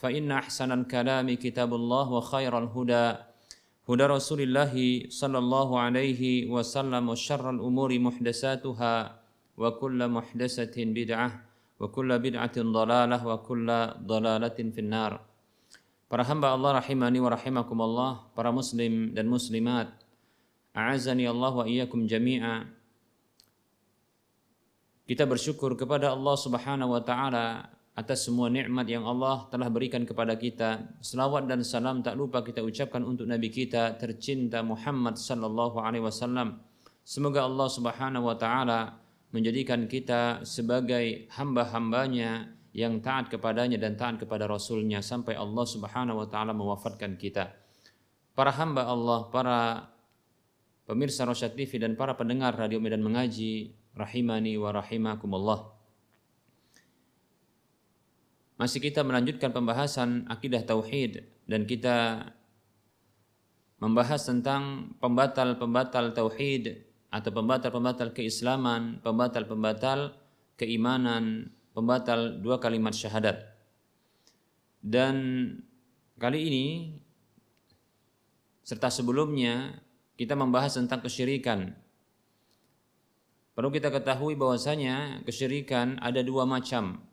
[0.00, 3.06] فإن أحسن الكلام كتاب الله وخير الهدى
[3.90, 4.74] هدى رسول الله
[5.10, 8.94] صلى الله عليه وسلم وشر الأمور محدثاتها
[9.60, 11.28] وكل محدثة بدعة
[11.80, 13.68] وكل بدعة ضلالة وكل
[14.06, 15.12] ضلالة في النار
[16.10, 19.94] Para hamba Allah rahimani wa rahimakumullah, para muslim dan muslimat,
[20.74, 22.66] a'azani Allah wa iyyakum jami'a.
[25.06, 30.35] Kita bersyukur kepada Allah Subhanahu wa taala atas semua nikmat yang Allah telah berikan kepada
[30.35, 30.99] kita.
[30.99, 36.59] Selawat dan salam tak lupa kita ucapkan untuk Nabi kita tercinta Muhammad sallallahu alaihi wasallam.
[37.07, 38.99] Semoga Allah Subhanahu wa taala
[39.31, 46.27] menjadikan kita sebagai hamba-hambanya yang taat kepadanya dan taat kepada Rasulnya sampai Allah Subhanahu wa
[46.27, 47.55] taala mewafatkan kita.
[48.35, 49.59] Para hamba Allah, para
[50.83, 55.74] pemirsa Rosyad TV dan para pendengar Radio Medan Mengaji, rahimani wa rahimakumullah.
[58.55, 62.29] Masih kita melanjutkan pembahasan akidah tauhid dan kita
[63.83, 70.15] membahas tentang pembatal-pembatal tauhid atau pembatal-pembatal keislaman, pembatal-pembatal
[70.55, 73.43] keimanan, pembatal dua kalimat syahadat.
[74.79, 75.15] Dan
[76.15, 76.65] kali ini
[78.63, 79.83] serta sebelumnya
[80.15, 81.75] kita membahas tentang kesyirikan.
[83.51, 87.03] Perlu kita ketahui bahwasanya kesyirikan ada dua macam.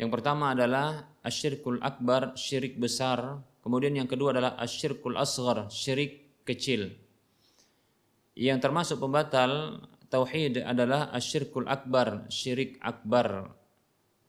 [0.00, 3.44] Yang pertama adalah asyirkul akbar, syirik besar.
[3.60, 6.88] Kemudian yang kedua adalah asyirkul asghar, syirik kecil.
[8.32, 13.52] Yang termasuk pembatal tauhid adalah asyirkul akbar, syirik akbar.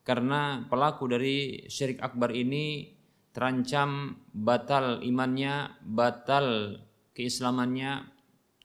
[0.04, 2.92] Karena pelaku dari syirik akbar ini
[3.32, 6.76] terancam batal imannya, batal
[7.16, 8.12] keislamannya,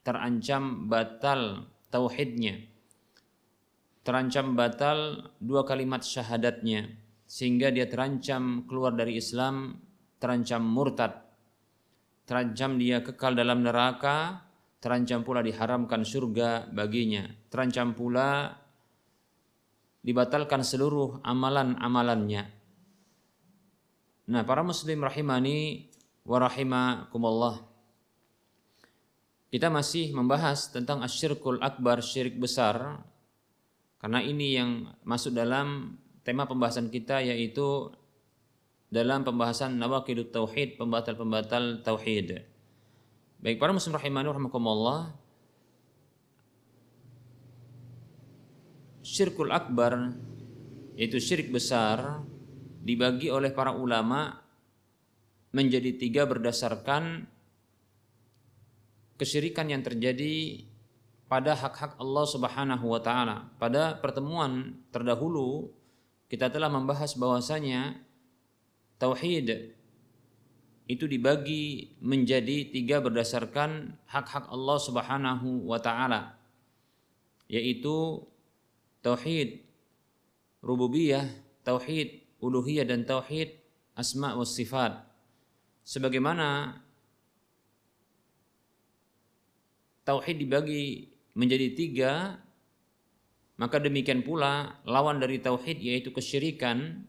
[0.02, 2.75] terancam batal tauhidnya
[4.06, 6.94] terancam batal dua kalimat syahadatnya
[7.26, 9.82] sehingga dia terancam keluar dari Islam,
[10.22, 11.26] terancam murtad,
[12.22, 14.46] terancam dia kekal dalam neraka,
[14.78, 18.54] terancam pula diharamkan surga baginya, terancam pula
[20.06, 22.46] dibatalkan seluruh amalan-amalannya.
[24.30, 25.90] Nah, para muslim rahimani
[26.22, 27.58] wa rahimakumullah.
[29.50, 33.02] Kita masih membahas tentang asyirkul akbar, syirik besar
[34.06, 37.90] karena ini yang masuk dalam tema pembahasan kita yaitu
[38.86, 42.46] dalam pembahasan nawaqidut tauhid, pembatal-pembatal tauhid.
[43.42, 45.10] Baik para muslim rahimani rahimakumullah.
[49.02, 50.14] Syirkul akbar
[50.94, 52.22] yaitu syirik besar
[52.86, 54.38] dibagi oleh para ulama
[55.50, 57.26] menjadi tiga berdasarkan
[59.18, 60.62] kesyirikan yang terjadi
[61.26, 63.50] pada hak-hak Allah Subhanahu wa taala.
[63.58, 65.70] Pada pertemuan terdahulu
[66.26, 67.98] kita telah membahas bahwasanya
[68.98, 69.74] tauhid
[70.86, 76.38] itu dibagi menjadi tiga berdasarkan hak-hak Allah Subhanahu wa taala
[77.46, 78.26] yaitu
[79.02, 79.62] tauhid
[80.62, 81.26] rububiyah,
[81.62, 83.54] tauhid uluhiyah dan tauhid
[83.94, 84.98] asma wa sifat.
[85.86, 86.82] Sebagaimana
[90.02, 92.40] tauhid dibagi menjadi tiga,
[93.60, 97.04] maka demikian pula lawan dari tauhid yaitu kesyirikan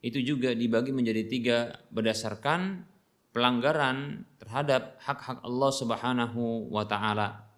[0.00, 1.58] itu juga dibagi menjadi tiga
[1.92, 2.84] berdasarkan
[3.32, 7.48] pelanggaran terhadap hak-hak Allah Subhanahu wa taala.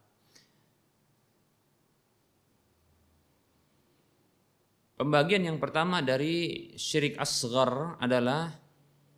[4.98, 8.54] Pembagian yang pertama dari syirik asgar adalah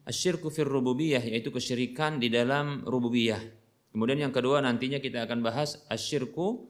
[0.09, 3.64] asyirku fir rububiyah yaitu kesyirikan di dalam rububiyah.
[3.95, 6.67] Kemudian yang kedua nantinya kita akan bahas asyirku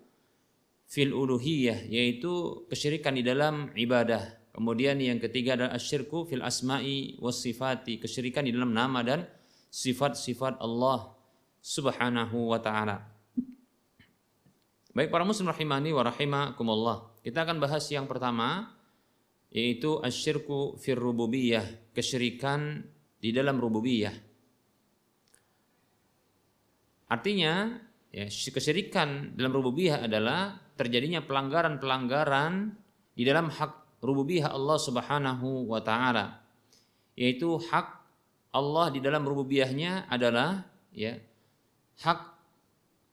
[0.84, 4.20] fil uluhiyah yaitu kesyirikan di dalam ibadah.
[4.52, 9.24] Kemudian yang ketiga adalah asyirku fil asma'i was sifati, kesyirikan di dalam nama dan
[9.72, 11.16] sifat-sifat Allah
[11.64, 13.08] Subhanahu wa taala.
[14.92, 17.18] Baik para muslim rahimani wa rahimakumullah.
[17.24, 18.68] Kita akan bahas yang pertama
[19.48, 21.64] yaitu asyirku fir rububiyah,
[21.96, 22.84] kesyirikan
[23.16, 24.12] di dalam rububiyah.
[27.10, 27.78] Artinya,
[28.10, 32.74] ya, kesyirikan dalam rububiyah adalah terjadinya pelanggaran-pelanggaran
[33.14, 36.42] di dalam hak rububiyah Allah Subhanahu wa taala.
[37.14, 37.86] Yaitu hak
[38.54, 41.14] Allah di dalam rububiyahnya adalah ya
[42.02, 42.20] hak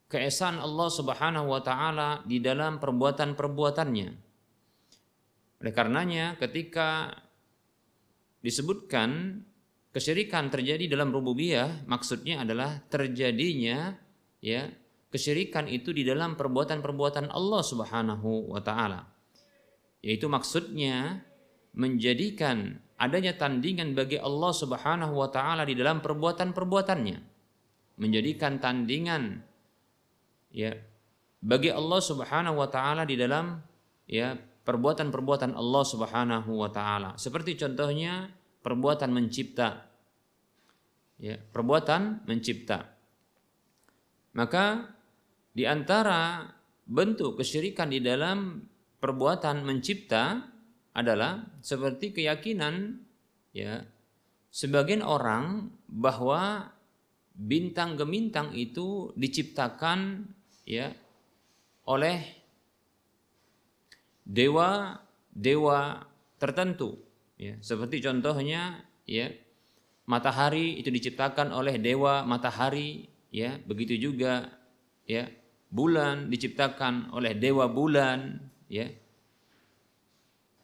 [0.10, 4.32] keesaan Allah Subhanahu wa taala di dalam perbuatan-perbuatannya
[5.62, 7.14] oleh karenanya ketika
[8.42, 9.42] disebutkan
[9.92, 13.96] kesyirikan terjadi dalam rububiyah maksudnya adalah terjadinya
[14.40, 14.72] ya
[15.12, 19.06] kesyirikan itu di dalam perbuatan-perbuatan Allah Subhanahu wa taala.
[20.02, 21.22] Yaitu maksudnya
[21.76, 27.20] menjadikan adanya tandingan bagi Allah Subhanahu wa taala di dalam perbuatan-perbuatannya.
[28.00, 29.44] Menjadikan tandingan
[30.50, 30.74] ya
[31.44, 33.60] bagi Allah Subhanahu wa taala di dalam
[34.08, 37.20] ya perbuatan-perbuatan Allah Subhanahu wa taala.
[37.20, 39.90] Seperti contohnya perbuatan mencipta.
[41.22, 42.90] Ya, perbuatan mencipta.
[44.34, 44.90] Maka
[45.54, 46.50] di antara
[46.88, 48.64] bentuk kesyirikan di dalam
[48.98, 50.40] perbuatan mencipta
[50.92, 53.00] adalah seperti keyakinan
[53.56, 53.84] ya
[54.52, 56.68] sebagian orang bahwa
[57.32, 60.28] bintang gemintang itu diciptakan
[60.68, 60.92] ya
[61.88, 62.20] oleh
[64.28, 65.00] dewa
[65.32, 66.04] dewa
[66.38, 67.00] tertentu
[67.42, 67.58] ya.
[67.58, 69.34] Seperti contohnya ya
[70.06, 74.54] matahari itu diciptakan oleh dewa matahari ya begitu juga
[75.10, 75.26] ya
[75.74, 78.38] bulan diciptakan oleh dewa bulan
[78.70, 78.86] ya.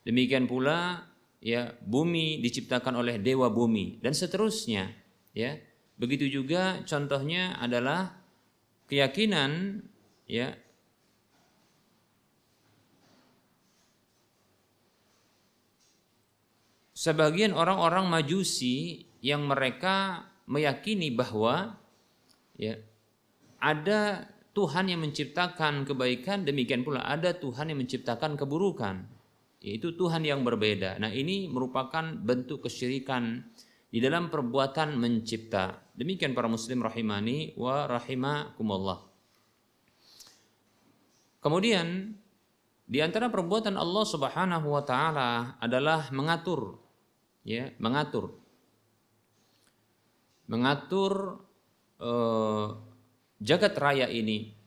[0.06, 1.10] Demikian pula
[1.42, 4.94] ya bumi diciptakan oleh dewa bumi dan seterusnya
[5.34, 5.58] ya.
[5.98, 8.14] Begitu juga contohnya adalah
[8.86, 9.82] keyakinan
[10.30, 10.54] ya
[16.98, 21.78] sebagian orang-orang Majusi yang mereka meyakini bahwa
[22.58, 22.74] ya
[23.62, 24.26] ada
[24.58, 29.06] Tuhan yang menciptakan kebaikan demikian pula ada Tuhan yang menciptakan keburukan
[29.62, 30.98] yaitu Tuhan yang berbeda.
[30.98, 33.46] Nah, ini merupakan bentuk kesyirikan
[33.90, 35.78] di dalam perbuatan mencipta.
[35.98, 39.02] Demikian para muslim rahimani wa rahimakumullah.
[41.42, 42.18] Kemudian
[42.86, 46.87] di antara perbuatan Allah Subhanahu wa taala adalah mengatur
[47.48, 48.36] ya mengatur.
[50.52, 51.40] Mengatur
[52.04, 52.68] eh,
[53.40, 54.58] jagat raya ini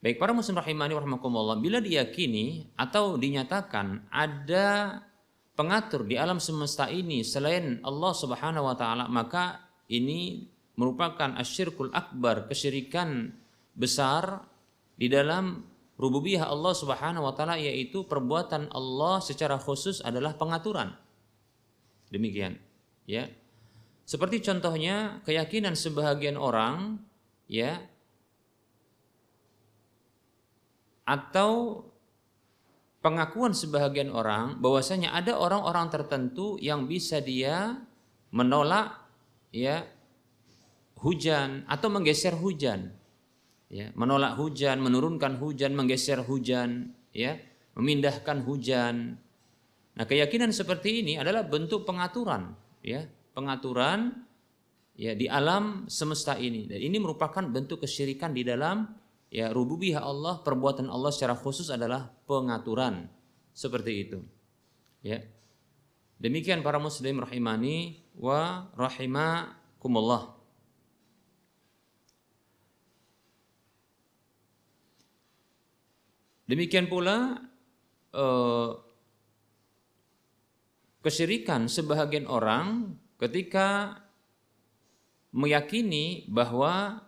[0.00, 5.00] baik para muslim rahimani warahmatullah bila diyakini atau dinyatakan ada
[5.52, 9.60] pengatur di alam semesta ini selain Allah Subhanahu wa taala maka
[9.92, 10.48] ini
[10.80, 13.36] merupakan asyirkul akbar kesyirikan
[13.76, 14.40] besar
[14.96, 15.68] di dalam
[16.00, 20.96] rububiyah Allah Subhanahu wa taala yaitu perbuatan Allah secara khusus adalah pengaturan
[22.10, 22.58] Demikian,
[23.06, 23.30] ya.
[24.04, 26.98] Seperti contohnya keyakinan sebahagian orang,
[27.46, 27.78] ya,
[31.06, 31.82] atau
[33.02, 37.80] pengakuan sebahagian orang bahwasanya ada orang-orang tertentu yang bisa dia
[38.30, 38.94] menolak
[39.50, 39.82] ya
[41.00, 42.92] hujan atau menggeser hujan
[43.72, 47.40] ya menolak hujan menurunkan hujan menggeser hujan ya
[47.74, 49.16] memindahkan hujan
[50.00, 53.04] Nah, keyakinan seperti ini adalah bentuk pengaturan, ya,
[53.36, 54.24] pengaturan
[54.96, 56.64] ya di alam semesta ini.
[56.64, 58.88] Dan ini merupakan bentuk kesyirikan di dalam
[59.28, 63.12] ya rububiyah Allah, perbuatan Allah secara khusus adalah pengaturan
[63.52, 64.24] seperti itu.
[65.04, 65.20] Ya.
[66.16, 70.32] Demikian para muslim rahimani wa rahimakumullah.
[76.48, 77.36] Demikian pula
[78.16, 78.70] eh,
[81.00, 84.00] kesyirikan sebahagian orang ketika
[85.32, 87.04] meyakini bahwa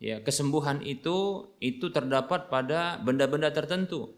[0.00, 4.16] ya kesembuhan itu itu terdapat pada benda-benda tertentu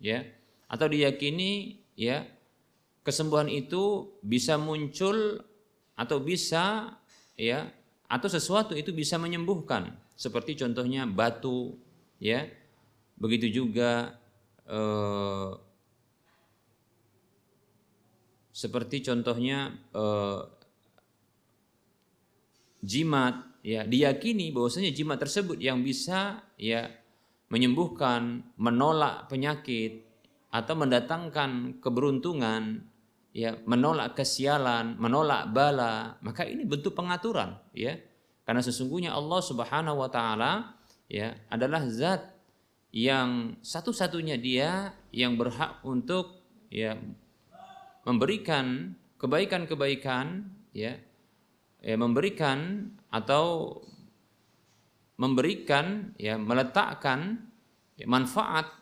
[0.00, 0.24] ya.
[0.68, 2.28] Atau diyakini ya
[3.00, 5.40] kesembuhan itu bisa muncul
[5.96, 6.92] atau bisa
[7.40, 7.72] ya
[8.08, 9.96] atau sesuatu itu bisa menyembuhkan.
[10.18, 11.78] Seperti contohnya batu
[12.20, 12.44] ya.
[13.16, 14.20] Begitu juga
[14.68, 15.50] eh,
[18.58, 20.40] seperti contohnya eh,
[22.82, 26.90] jimat ya diyakini bahwasanya jimat tersebut yang bisa ya
[27.54, 30.02] menyembuhkan menolak penyakit
[30.50, 32.82] atau mendatangkan keberuntungan
[33.30, 37.94] ya menolak kesialan, menolak bala, maka ini bentuk pengaturan ya.
[38.42, 40.74] Karena sesungguhnya Allah Subhanahu wa taala
[41.06, 42.34] ya adalah zat
[42.90, 46.40] yang satu-satunya dia yang berhak untuk
[46.72, 46.96] ya
[48.08, 50.96] memberikan kebaikan-kebaikan ya,
[51.84, 53.76] ya memberikan atau
[55.20, 57.44] memberikan ya meletakkan
[58.00, 58.72] ya, manfaat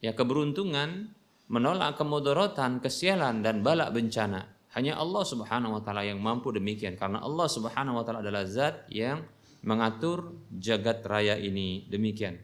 [0.00, 1.12] ya keberuntungan
[1.52, 4.48] menolak kemudaratan, kesialan dan balak bencana.
[4.72, 8.88] Hanya Allah Subhanahu wa taala yang mampu demikian karena Allah Subhanahu wa taala adalah zat
[8.88, 9.24] yang
[9.66, 12.36] mengatur jagat raya ini demikian.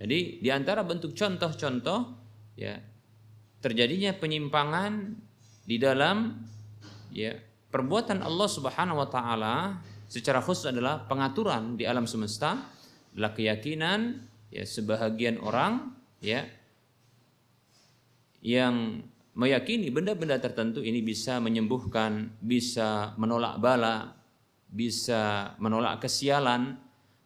[0.00, 2.00] Jadi di antara bentuk contoh-contoh
[2.56, 2.76] ya
[3.60, 4.92] terjadinya penyimpangan
[5.64, 6.34] di dalam
[7.14, 7.34] ya
[7.70, 9.54] perbuatan Allah Subhanahu wa taala
[10.10, 12.58] secara khusus adalah pengaturan di alam semesta
[13.14, 14.18] adalah keyakinan
[14.50, 16.46] ya sebahagian orang ya
[18.40, 19.04] yang
[19.36, 24.16] meyakini benda-benda tertentu ini bisa menyembuhkan, bisa menolak bala,
[24.66, 26.76] bisa menolak kesialan,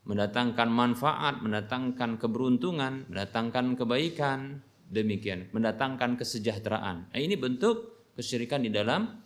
[0.04, 4.60] mendatangkan manfaat, mendatangkan keberuntungan, mendatangkan kebaikan,
[4.92, 7.08] demikian, mendatangkan kesejahteraan.
[7.08, 9.20] Nah, ini bentuk kesyirikan di dalam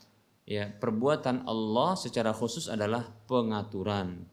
[0.49, 4.25] ya perbuatan Allah secara khusus adalah pengaturan.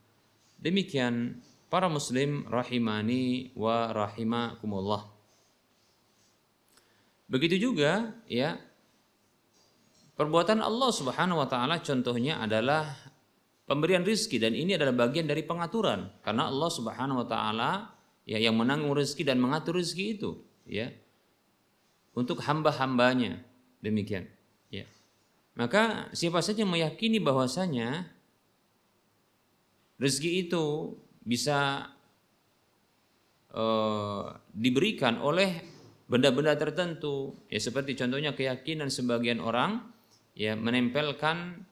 [0.60, 5.12] Demikian para muslim rahimani wa rahimakumullah.
[7.28, 8.56] Begitu juga ya
[10.16, 12.96] perbuatan Allah Subhanahu wa taala contohnya adalah
[13.68, 17.72] pemberian rizki dan ini adalah bagian dari pengaturan karena Allah Subhanahu wa taala
[18.24, 20.32] ya yang menanggung rezeki dan mengatur rezeki itu
[20.70, 20.94] ya
[22.14, 23.42] untuk hamba-hambanya
[23.82, 24.30] demikian
[25.56, 28.12] maka siapa saja meyakini bahwasanya
[29.96, 31.90] rezeki itu bisa
[33.56, 37.34] uh, diberikan oleh benda-benda tertentu.
[37.50, 39.82] Ya seperti contohnya keyakinan sebagian orang
[40.38, 41.66] ya menempelkan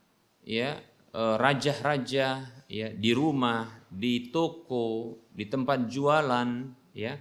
[0.43, 0.79] ya
[1.13, 6.49] e, raja-raja ya di rumah, di toko, di tempat jualan
[6.97, 7.13] ya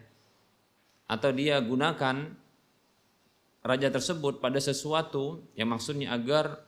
[1.09, 2.17] atau dia gunakan
[3.63, 6.59] raja tersebut pada sesuatu yang maksudnya agar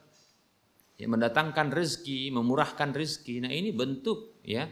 [0.95, 3.43] ya, mendatangkan rezeki, memurahkan rezeki.
[3.43, 4.71] Nah, ini bentuk ya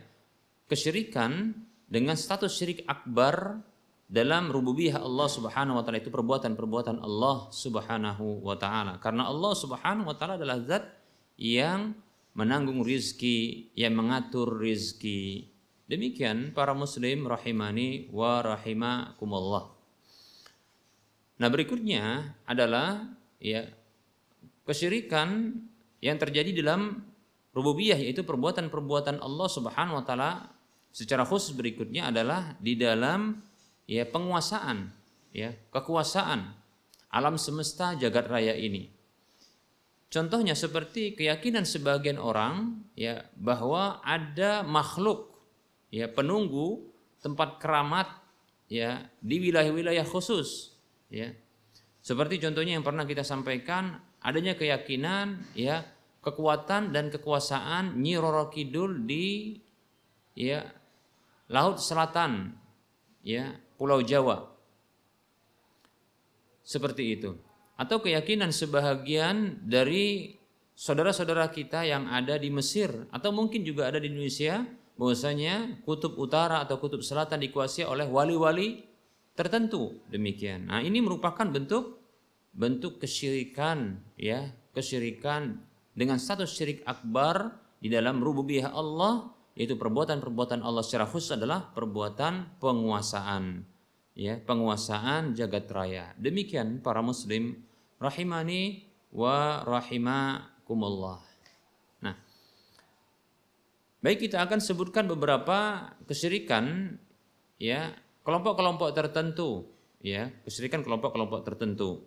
[0.72, 1.52] kesyirikan
[1.86, 3.60] dengan status syirik akbar
[4.08, 9.02] dalam rububiyah Allah Subhanahu wa taala itu perbuatan-perbuatan Allah Subhanahu wa taala.
[9.04, 10.86] Karena Allah Subhanahu wa taala adalah zat
[11.36, 11.98] yang
[12.38, 15.50] menanggung rizki, yang mengatur rizki.
[15.90, 19.73] Demikian para muslim rahimani wa rahimakumullah.
[21.42, 23.10] Nah, berikutnya adalah
[23.42, 23.66] ya
[24.64, 25.58] kesyirikan
[26.04, 27.04] yang terjadi dalam
[27.56, 30.32] rububiyah yaitu perbuatan-perbuatan Allah Subhanahu wa taala
[30.94, 33.40] secara khusus berikutnya adalah di dalam
[33.90, 34.90] ya penguasaan,
[35.34, 36.54] ya kekuasaan
[37.14, 38.90] alam semesta jagat raya ini.
[40.10, 45.34] Contohnya seperti keyakinan sebagian orang ya bahwa ada makhluk
[45.90, 46.86] ya penunggu
[47.22, 48.10] tempat keramat
[48.70, 50.73] ya di wilayah-wilayah khusus
[51.14, 51.30] ya.
[52.02, 55.86] Seperti contohnya yang pernah kita sampaikan adanya keyakinan ya
[56.26, 59.56] kekuatan dan kekuasaan Nyi Roro Kidul di
[60.34, 60.66] ya
[61.54, 62.58] laut selatan
[63.22, 64.50] ya Pulau Jawa.
[66.66, 67.38] Seperti itu.
[67.78, 70.36] Atau keyakinan sebahagian dari
[70.74, 74.64] saudara-saudara kita yang ada di Mesir atau mungkin juga ada di Indonesia
[74.96, 78.93] bahwasanya kutub utara atau kutub selatan dikuasai oleh wali-wali
[79.34, 80.70] tertentu demikian.
[80.70, 82.02] Nah, ini merupakan bentuk
[82.54, 85.58] bentuk kesyirikan ya, kesyirikan
[85.98, 92.58] dengan status syirik akbar di dalam rububiyah Allah yaitu perbuatan-perbuatan Allah secara khusus adalah perbuatan
[92.58, 93.62] penguasaan
[94.18, 96.14] ya penguasaan jagat raya.
[96.18, 97.58] Demikian para muslim
[97.98, 101.22] rahimani wa rahimakumullah.
[102.02, 102.16] Nah,
[104.02, 106.98] baik kita akan sebutkan beberapa kesyirikan
[107.62, 109.68] ya kelompok-kelompok tertentu
[110.04, 112.04] ya kesyirikan kelompok-kelompok tertentu.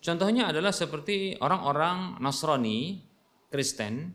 [0.00, 3.02] Contohnya adalah seperti orang-orang Nasrani,
[3.50, 4.14] Kristen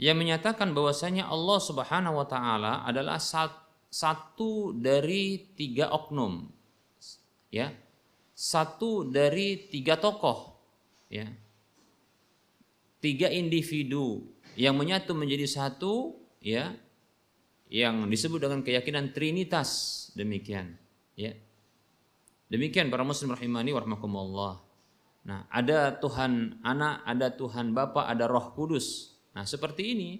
[0.00, 6.46] yang menyatakan bahwasanya Allah Subhanahu wa taala adalah satu satu dari tiga oknum,
[7.50, 7.74] ya,
[8.32, 10.54] satu dari tiga tokoh,
[11.10, 11.26] ya.
[13.02, 16.70] tiga individu yang menyatu menjadi satu ya
[17.70, 20.74] yang disebut dengan keyakinan trinitas demikian
[21.14, 21.32] ya
[22.50, 24.58] demikian para muslim rahimani warahmatullah
[25.24, 30.10] nah ada Tuhan anak ada Tuhan Bapa ada Roh Kudus nah seperti ini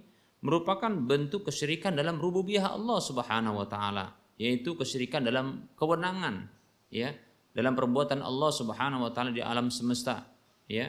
[0.40, 6.48] merupakan bentuk kesyirikan dalam rububiyah Allah Subhanahu wa taala, yaitu kesyirikan dalam kewenangan,
[6.88, 7.12] ya,
[7.52, 10.24] dalam perbuatan Allah Subhanahu wa taala di alam semesta,
[10.66, 10.88] ya.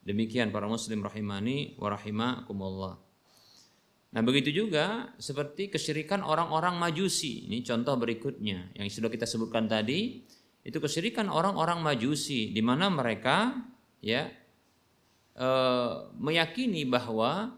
[0.00, 2.96] Demikian para muslim rahimani wa rahimakumullah.
[4.10, 7.46] Nah, begitu juga seperti kesyirikan orang-orang Majusi.
[7.46, 10.26] Ini contoh berikutnya yang sudah kita sebutkan tadi,
[10.66, 13.54] itu kesyirikan orang-orang Majusi di mana mereka
[14.02, 14.26] ya
[15.38, 15.48] e,
[16.18, 17.54] meyakini bahwa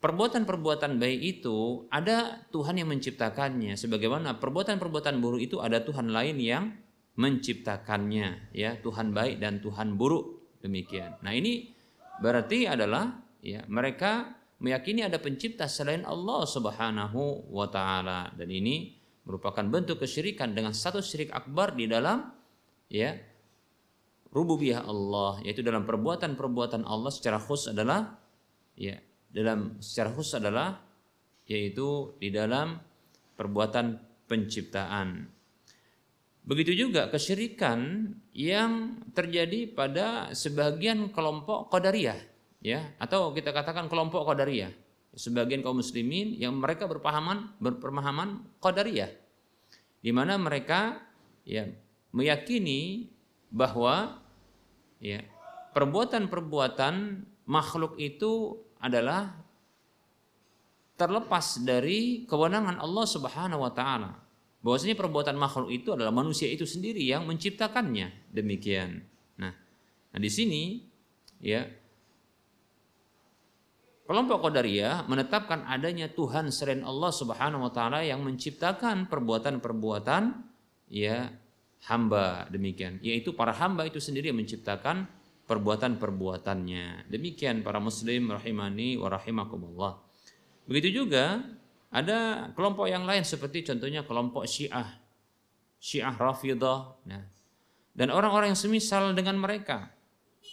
[0.00, 6.64] perbuatan-perbuatan baik itu ada Tuhan yang menciptakannya sebagaimana perbuatan-perbuatan buruk itu ada Tuhan lain yang
[7.14, 11.20] menciptakannya ya Tuhan baik dan Tuhan buruk demikian.
[11.20, 11.70] Nah, ini
[12.24, 18.94] berarti adalah ya mereka meyakini ada pencipta selain Allah Subhanahu wa taala dan ini
[19.24, 22.28] merupakan bentuk kesyirikan dengan satu syirik akbar di dalam
[22.92, 23.16] ya
[24.30, 28.20] rububiyah Allah yaitu dalam perbuatan-perbuatan Allah secara khusus adalah
[28.76, 28.98] ya
[29.32, 30.78] dalam secara khusus adalah
[31.48, 32.78] yaitu di dalam
[33.34, 35.28] perbuatan penciptaan.
[36.44, 42.33] Begitu juga kesyirikan yang terjadi pada sebagian kelompok qadariyah
[42.64, 44.72] ya atau kita katakan kelompok qadariyah.
[45.14, 49.12] Sebagian kaum muslimin yang mereka berpahaman berpemahaman qadariyah
[50.02, 50.98] di mana mereka
[51.46, 51.70] ya
[52.10, 53.12] meyakini
[53.54, 54.18] bahwa
[54.98, 55.22] ya
[55.70, 59.32] perbuatan-perbuatan makhluk itu adalah
[60.94, 64.12] terlepas dari kewenangan Allah Subhanahu wa taala.
[64.64, 68.32] Bahwasanya perbuatan makhluk itu adalah manusia itu sendiri yang menciptakannya.
[68.32, 69.04] Demikian.
[69.36, 69.52] Nah,
[70.08, 70.80] nah di sini
[71.40, 71.68] ya
[74.04, 80.22] Kelompok Qadariyah menetapkan adanya Tuhan selain Allah Subhanahu wa taala yang menciptakan perbuatan-perbuatan
[80.92, 81.32] ya
[81.88, 85.08] hamba demikian yaitu para hamba itu sendiri yang menciptakan
[85.48, 87.08] perbuatan-perbuatannya.
[87.08, 90.00] Demikian para muslim rahimani wa rahimakumullah.
[90.64, 91.44] Begitu juga
[91.92, 95.00] ada kelompok yang lain seperti contohnya kelompok Syiah.
[95.80, 96.96] Syiah Rafidah.
[97.04, 97.24] Nah,
[97.94, 99.92] dan orang-orang yang semisal dengan mereka.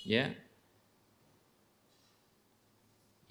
[0.04, 0.36] Ya.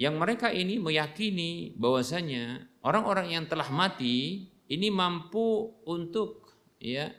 [0.01, 7.13] Yang mereka ini meyakini bahwasanya orang-orang yang telah mati ini mampu untuk ya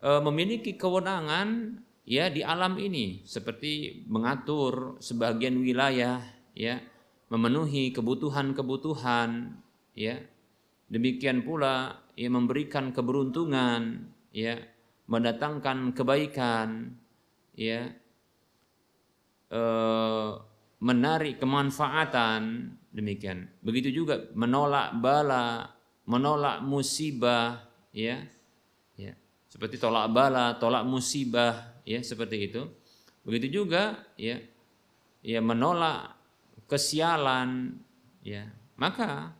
[0.00, 1.76] e, memiliki kewenangan
[2.08, 3.20] ya di alam ini.
[3.28, 6.24] Seperti mengatur sebagian wilayah
[6.56, 6.80] ya
[7.28, 9.52] memenuhi kebutuhan-kebutuhan
[9.92, 10.24] ya.
[10.88, 14.56] Demikian pula ya memberikan keberuntungan ya
[15.04, 16.96] mendatangkan kebaikan
[17.52, 17.92] ya.
[19.52, 19.62] E,
[20.84, 22.68] menarik kemanfaatan.
[22.92, 23.48] Demikian.
[23.64, 25.72] Begitu juga menolak bala
[26.04, 28.20] menolak musibah ya.
[29.00, 29.16] Ya.
[29.48, 32.68] Seperti tolak bala tolak musibah ya seperti itu.
[33.24, 34.36] Begitu juga ya
[35.24, 36.12] ya menolak
[36.68, 37.80] kesialan
[38.20, 38.44] ya.
[38.76, 39.32] Maka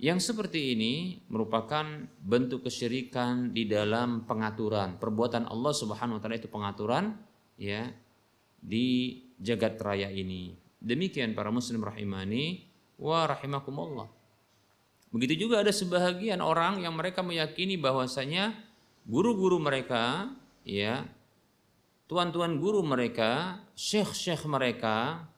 [0.00, 1.84] yang seperti ini merupakan
[2.24, 4.98] bentuk kesyirikan di dalam pengaturan.
[4.98, 7.14] Perbuatan Allah Subhanahu wa taala itu pengaturan
[7.60, 7.92] ya
[8.60, 10.54] di jagat raya ini.
[10.80, 12.68] Demikian para muslim rahimani
[13.00, 14.08] wa rahimakumullah.
[15.10, 18.54] Begitu juga ada sebahagian orang yang mereka meyakini bahwasanya
[19.08, 20.30] guru-guru mereka
[20.62, 21.08] ya
[22.10, 25.30] tuan-tuan guru mereka, syekh-syekh mereka,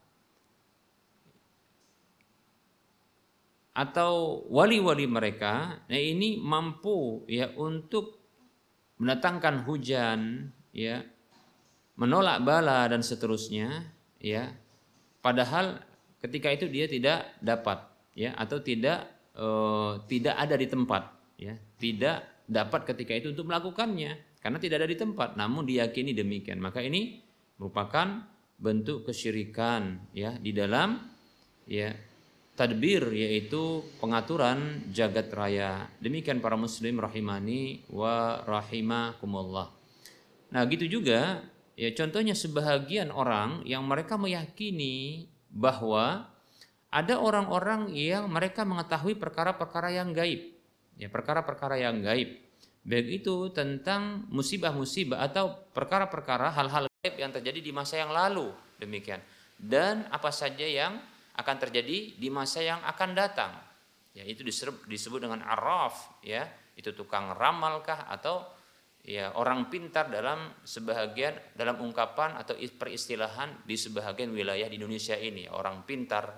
[3.77, 8.25] atau wali-wali mereka, nah ini mampu ya untuk
[8.97, 11.05] mendatangkan hujan, ya,
[12.03, 13.87] menolak bala dan seterusnya,
[14.19, 14.51] ya.
[15.23, 15.79] Padahal
[16.19, 17.87] ketika itu dia tidak dapat,
[18.19, 19.07] ya, atau tidak
[19.38, 19.47] e,
[20.11, 24.99] tidak ada di tempat, ya, tidak dapat ketika itu untuk melakukannya karena tidak ada di
[24.99, 25.38] tempat.
[25.38, 26.59] Namun diyakini demikian.
[26.59, 27.23] Maka ini
[27.57, 28.27] merupakan
[28.59, 30.99] bentuk kesyirikan ya di dalam
[31.67, 31.95] ya
[32.59, 35.87] tadbir yaitu pengaturan jagat raya.
[36.03, 39.71] Demikian para muslim rahimani wa rahimakumullah.
[40.53, 41.41] Nah gitu juga
[41.79, 46.33] ya contohnya sebahagian orang yang mereka meyakini bahwa
[46.93, 50.53] ada orang-orang yang mereka mengetahui perkara-perkara yang gaib.
[51.01, 52.37] Ya perkara-perkara yang gaib.
[52.85, 58.53] Baik itu tentang musibah-musibah atau perkara-perkara hal-hal gaib yang terjadi di masa yang lalu.
[58.77, 59.25] Demikian.
[59.57, 61.01] Dan apa saja yang
[61.33, 63.57] akan terjadi di masa yang akan datang.
[64.13, 66.45] Ya itu disebut, dengan araf ya.
[66.77, 68.45] Itu tukang ramalkah atau
[69.03, 75.51] ya orang pintar dalam sebahagian dalam ungkapan atau peristilahan di sebahagian wilayah di Indonesia ini.
[75.51, 76.31] Orang pintar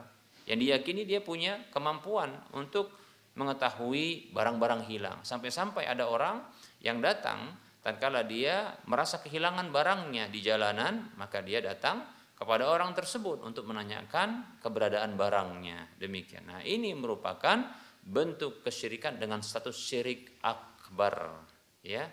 [0.48, 2.92] yang diyakini dia punya kemampuan untuk
[3.36, 5.18] mengetahui barang-barang hilang.
[5.24, 6.40] Sampai-sampai ada orang
[6.80, 7.52] yang datang
[7.84, 12.00] tatkala dia merasa kehilangan barangnya di jalanan maka dia datang
[12.34, 16.00] kepada orang tersebut untuk menanyakan keberadaan barangnya.
[16.00, 16.48] Demikian.
[16.48, 17.60] Nah ini merupakan
[18.04, 21.40] bentuk kesyirikan dengan status syirik akbar
[21.80, 22.04] ya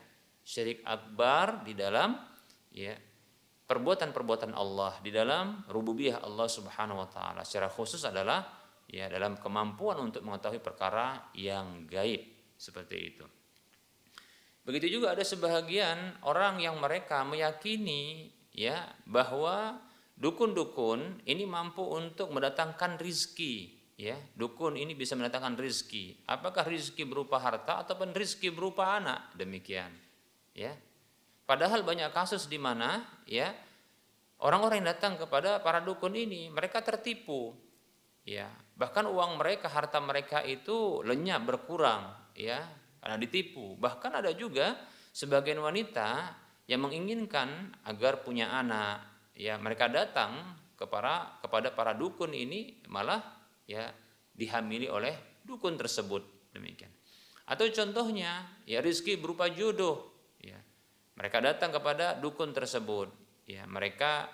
[0.52, 2.12] syirik akbar di dalam
[2.76, 2.92] ya
[3.64, 7.48] perbuatan-perbuatan Allah di dalam rububiyah Allah Subhanahu wa taala.
[7.48, 8.44] Secara khusus adalah
[8.92, 12.20] ya dalam kemampuan untuk mengetahui perkara yang gaib
[12.60, 13.24] seperti itu.
[14.68, 19.80] Begitu juga ada sebahagian orang yang mereka meyakini ya bahwa
[20.20, 27.42] dukun-dukun ini mampu untuk mendatangkan rizki ya dukun ini bisa mendatangkan rizki apakah rizki berupa
[27.42, 29.90] harta ataupun rizki berupa anak demikian
[30.56, 30.74] ya.
[31.46, 33.52] Padahal banyak kasus di mana ya
[34.40, 37.52] orang-orang yang datang kepada para dukun ini mereka tertipu.
[38.22, 42.62] Ya bahkan uang mereka harta mereka itu lenyap berkurang ya
[43.02, 43.76] karena ditipu.
[43.76, 44.78] Bahkan ada juga
[45.12, 46.38] sebagian wanita
[46.70, 49.04] yang menginginkan agar punya anak
[49.36, 53.20] ya mereka datang kepada kepada para dukun ini malah
[53.68, 53.92] ya
[54.34, 56.54] dihamili oleh dukun tersebut.
[56.56, 56.90] Demikian.
[57.46, 60.11] Atau contohnya ya rizki berupa jodoh
[61.22, 63.14] mereka datang kepada dukun tersebut.
[63.46, 64.26] Ya, mereka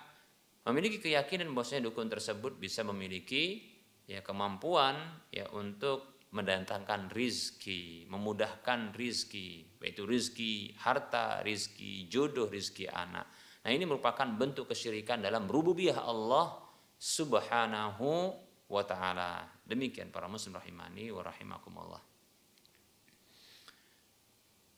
[0.64, 3.60] memiliki keyakinan bahwasanya dukun tersebut bisa memiliki
[4.08, 4.96] ya kemampuan
[5.28, 13.28] ya untuk mendatangkan rizki, memudahkan rizki, yaitu rizki harta, rizki jodoh, rizki anak.
[13.64, 16.56] Nah ini merupakan bentuk kesyirikan dalam rububiyah Allah
[16.96, 18.32] subhanahu
[18.64, 19.44] wa ta'ala.
[19.60, 22.07] Demikian para muslim rahimani wa rahimakumullah.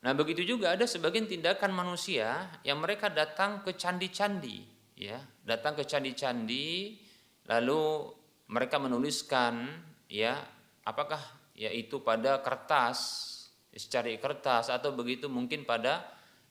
[0.00, 4.64] Nah, begitu juga ada sebagian tindakan manusia yang mereka datang ke candi-candi,
[4.96, 6.96] ya, datang ke candi-candi,
[7.44, 8.08] lalu
[8.48, 9.68] mereka menuliskan,
[10.08, 10.40] ya,
[10.88, 11.20] apakah
[11.52, 13.28] yaitu pada kertas,
[13.76, 16.02] secara kertas atau begitu mungkin pada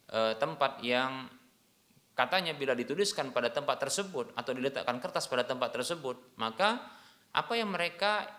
[0.05, 1.27] e, tempat yang
[2.13, 6.79] katanya bila dituliskan pada tempat tersebut atau diletakkan kertas pada tempat tersebut, maka
[7.33, 8.29] apa yang mereka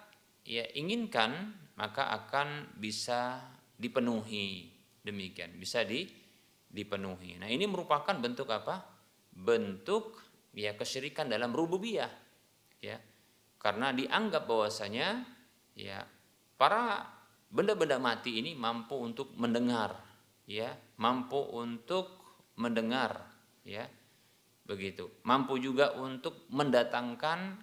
[0.47, 3.43] ya inginkan maka akan bisa
[3.77, 6.05] dipenuhi demikian bisa di
[6.71, 7.37] dipenuhi.
[7.43, 8.87] Nah, ini merupakan bentuk apa?
[9.35, 10.23] Bentuk
[10.55, 12.11] ya kesyirikan dalam rububiyah.
[12.79, 12.97] Ya.
[13.61, 15.27] Karena dianggap bahwasanya
[15.77, 16.01] ya
[16.57, 17.05] para
[17.51, 19.99] benda-benda mati ini mampu untuk mendengar,
[20.47, 22.23] ya, mampu untuk
[22.57, 23.27] mendengar,
[23.67, 23.85] ya.
[24.65, 25.11] Begitu.
[25.27, 27.59] Mampu juga untuk mendatangkan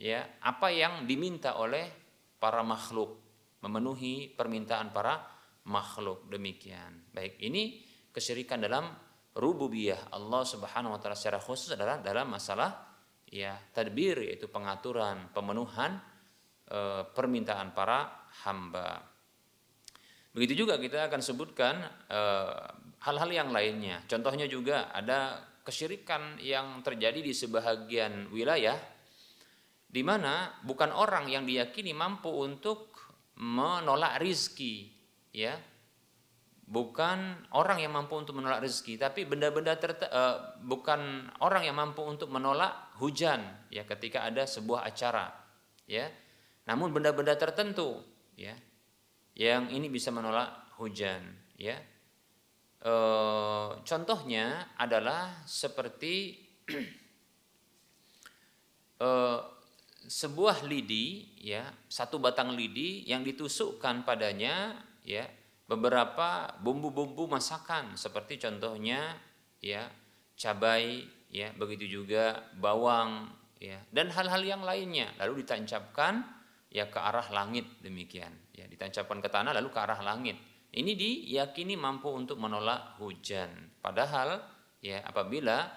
[0.00, 1.92] ya apa yang diminta oleh
[2.40, 3.20] para makhluk,
[3.60, 5.20] memenuhi permintaan para
[5.68, 7.06] makhluk demikian.
[7.14, 8.90] Baik, ini kesyirikan dalam
[9.32, 12.92] rububiyah Allah Subhanahu wa taala secara khusus adalah dalam masalah
[13.32, 15.96] ya tadbir yaitu pengaturan, pemenuhan
[16.68, 19.00] e, permintaan para hamba.
[20.32, 21.74] Begitu juga kita akan sebutkan
[22.08, 22.20] e,
[23.08, 24.04] hal-hal yang lainnya.
[24.04, 28.76] Contohnya juga ada kesyirikan yang terjadi di sebahagian wilayah
[29.92, 32.92] di mana bukan orang yang diyakini mampu untuk
[33.40, 34.91] menolak rizki
[35.34, 35.58] ya.
[36.62, 42.32] Bukan orang yang mampu untuk menolak rezeki tapi benda-benda uh, bukan orang yang mampu untuk
[42.32, 45.28] menolak hujan ya ketika ada sebuah acara
[45.84, 46.08] ya.
[46.64, 47.98] Namun benda-benda tertentu
[48.38, 48.54] ya
[49.36, 51.24] yang ini bisa menolak hujan
[51.56, 51.76] ya.
[52.82, 52.94] E,
[53.82, 56.36] contohnya adalah seperti
[59.00, 59.08] e,
[60.02, 64.74] sebuah lidi ya satu batang lidi yang ditusukkan padanya
[65.06, 65.26] ya.
[65.62, 69.16] Beberapa bumbu-bumbu masakan seperti contohnya
[69.62, 69.88] ya
[70.36, 75.14] cabai ya begitu juga bawang ya dan hal-hal yang lainnya.
[75.16, 76.20] Lalu ditancapkan
[76.68, 78.68] ya ke arah langit demikian ya.
[78.68, 80.36] Ditancapkan ke tanah lalu ke arah langit.
[80.72, 83.76] Ini diyakini mampu untuk menolak hujan.
[83.80, 84.40] Padahal
[84.80, 85.68] ya apabila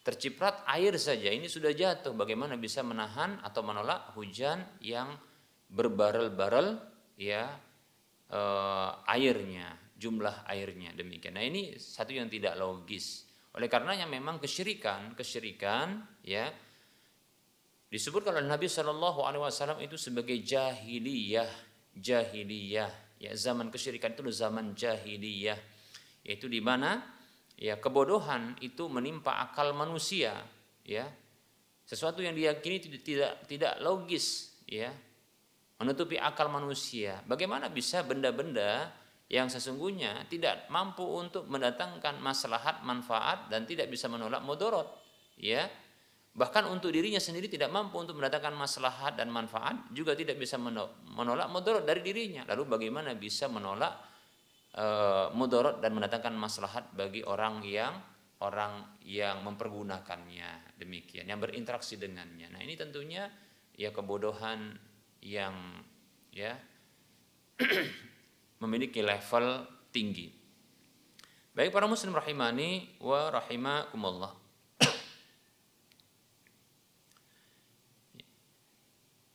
[0.00, 5.12] terciprat air saja ini sudah jatuh bagaimana bisa menahan atau menolak hujan yang
[5.70, 6.80] berbarel-barel
[7.20, 7.52] ya
[9.06, 11.34] airnya, jumlah airnya demikian.
[11.34, 13.26] Nah ini satu yang tidak logis.
[13.50, 16.46] Oleh karenanya memang kesyirikan, kesyirikan ya
[17.90, 21.50] disebut oleh Nabi Shallallahu Alaihi Wasallam itu sebagai jahiliyah,
[21.98, 22.92] jahiliyah.
[23.20, 25.58] Ya zaman kesyirikan itu zaman jahiliyah,
[26.24, 27.04] yaitu di mana
[27.58, 30.32] ya kebodohan itu menimpa akal manusia,
[30.86, 31.04] ya
[31.84, 34.88] sesuatu yang diyakini tidak, tidak logis, ya
[35.80, 37.24] menutupi akal manusia.
[37.24, 38.92] Bagaimana bisa benda-benda
[39.32, 44.86] yang sesungguhnya tidak mampu untuk mendatangkan maslahat manfaat dan tidak bisa menolak mudorot
[45.40, 45.64] ya?
[46.30, 51.50] Bahkan untuk dirinya sendiri tidak mampu untuk mendatangkan maslahat dan manfaat juga tidak bisa menolak
[51.50, 52.46] mudorot dari dirinya.
[52.46, 53.98] Lalu bagaimana bisa menolak
[54.70, 54.86] e,
[55.34, 57.98] mudorot dan mendatangkan maslahat bagi orang yang
[58.46, 60.78] orang yang mempergunakannya?
[60.78, 62.46] Demikian yang berinteraksi dengannya.
[62.54, 63.26] Nah ini tentunya
[63.74, 64.78] ya kebodohan
[65.20, 65.54] yang
[66.32, 66.56] ya
[68.62, 70.32] memiliki level tinggi.
[71.50, 74.32] Baik para muslim rahimani wa rahimakumullah.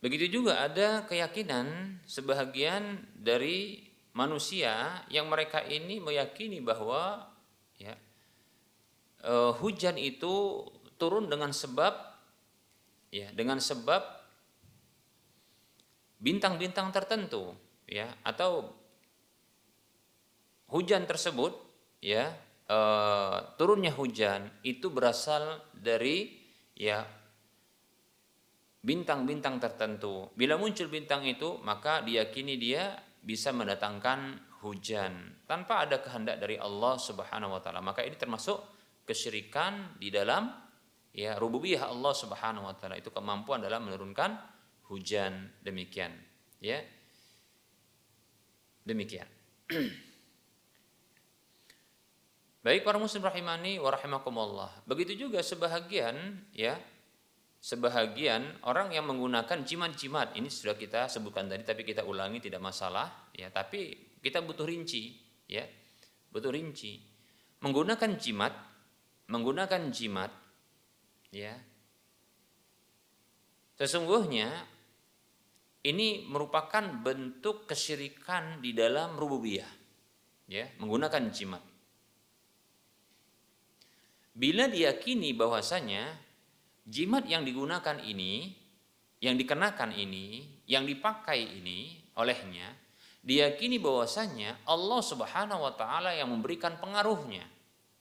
[0.02, 7.28] Begitu juga ada keyakinan sebahagian dari manusia yang mereka ini meyakini bahwa
[7.76, 7.92] ya
[9.28, 10.64] uh, hujan itu
[10.96, 11.92] turun dengan sebab
[13.12, 14.15] ya dengan sebab
[16.16, 17.52] bintang-bintang tertentu
[17.86, 18.72] ya atau
[20.72, 21.54] hujan tersebut
[22.02, 22.34] ya
[22.66, 22.78] e,
[23.54, 26.34] turunnya hujan itu berasal dari
[26.74, 27.06] ya
[28.86, 30.30] bintang-bintang tertentu.
[30.38, 36.94] Bila muncul bintang itu, maka diyakini dia bisa mendatangkan hujan tanpa ada kehendak dari Allah
[36.94, 37.82] Subhanahu wa taala.
[37.82, 38.62] Maka ini termasuk
[39.02, 40.46] kesyirikan di dalam
[41.10, 42.94] ya rububiyah Allah Subhanahu wa taala.
[42.94, 44.55] Itu kemampuan dalam menurunkan
[44.88, 46.12] hujan demikian.
[46.62, 46.82] Ya.
[48.86, 49.26] Demikian.
[52.66, 54.70] Baik para muslim rahimani wa rahimakumullah.
[54.90, 56.78] Begitu juga sebahagian ya
[57.66, 63.10] sebahagian orang yang menggunakan jimat-jimat ini sudah kita sebutkan tadi tapi kita ulangi tidak masalah
[63.34, 65.18] ya tapi kita butuh rinci
[65.50, 65.66] ya
[66.30, 67.02] butuh rinci
[67.66, 68.54] menggunakan jimat
[69.26, 70.30] menggunakan jimat
[71.34, 71.58] ya
[73.82, 74.46] sesungguhnya
[75.86, 79.70] ini merupakan bentuk kesyirikan di dalam rububiyah
[80.50, 81.62] ya menggunakan jimat.
[84.36, 86.12] Bila diyakini bahwasanya
[86.84, 88.52] jimat yang digunakan ini,
[89.22, 92.68] yang dikenakan ini, yang dipakai ini olehnya,
[93.24, 97.46] diyakini bahwasanya Allah Subhanahu wa taala yang memberikan pengaruhnya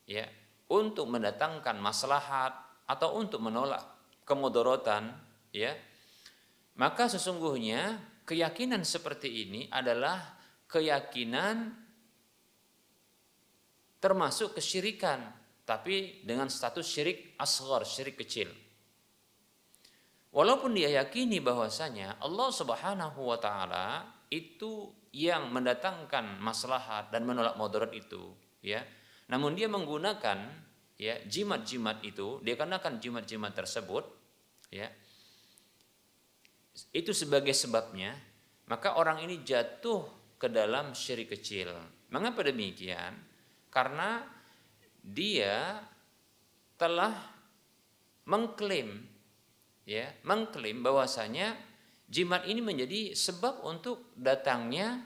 [0.05, 0.27] ya
[0.67, 2.51] untuk mendatangkan maslahat
[2.85, 3.81] atau untuk menolak
[4.25, 5.13] kemudorotan
[5.49, 5.73] ya
[6.75, 10.35] maka sesungguhnya keyakinan seperti ini adalah
[10.67, 11.71] keyakinan
[14.03, 15.23] termasuk kesyirikan
[15.65, 18.53] tapi dengan status syirik asghar, syirik kecil.
[20.29, 27.95] Walaupun dia yakini bahwasanya Allah Subhanahu wa taala itu yang mendatangkan maslahat dan menolak mudarat
[27.95, 28.83] itu, ya.
[29.31, 30.38] Namun dia menggunakan
[30.99, 34.05] ya jimat-jimat itu, dia kenakan jimat-jimat tersebut,
[34.69, 34.91] ya.
[36.91, 38.15] Itu sebagai sebabnya,
[38.67, 40.03] maka orang ini jatuh
[40.35, 41.71] ke dalam syirik kecil.
[42.11, 43.15] Mengapa demikian?
[43.71, 44.23] Karena
[44.99, 45.79] dia
[46.75, 47.15] telah
[48.27, 49.05] mengklaim
[49.88, 51.55] ya, mengklaim bahwasanya
[52.09, 55.05] jimat ini menjadi sebab untuk datangnya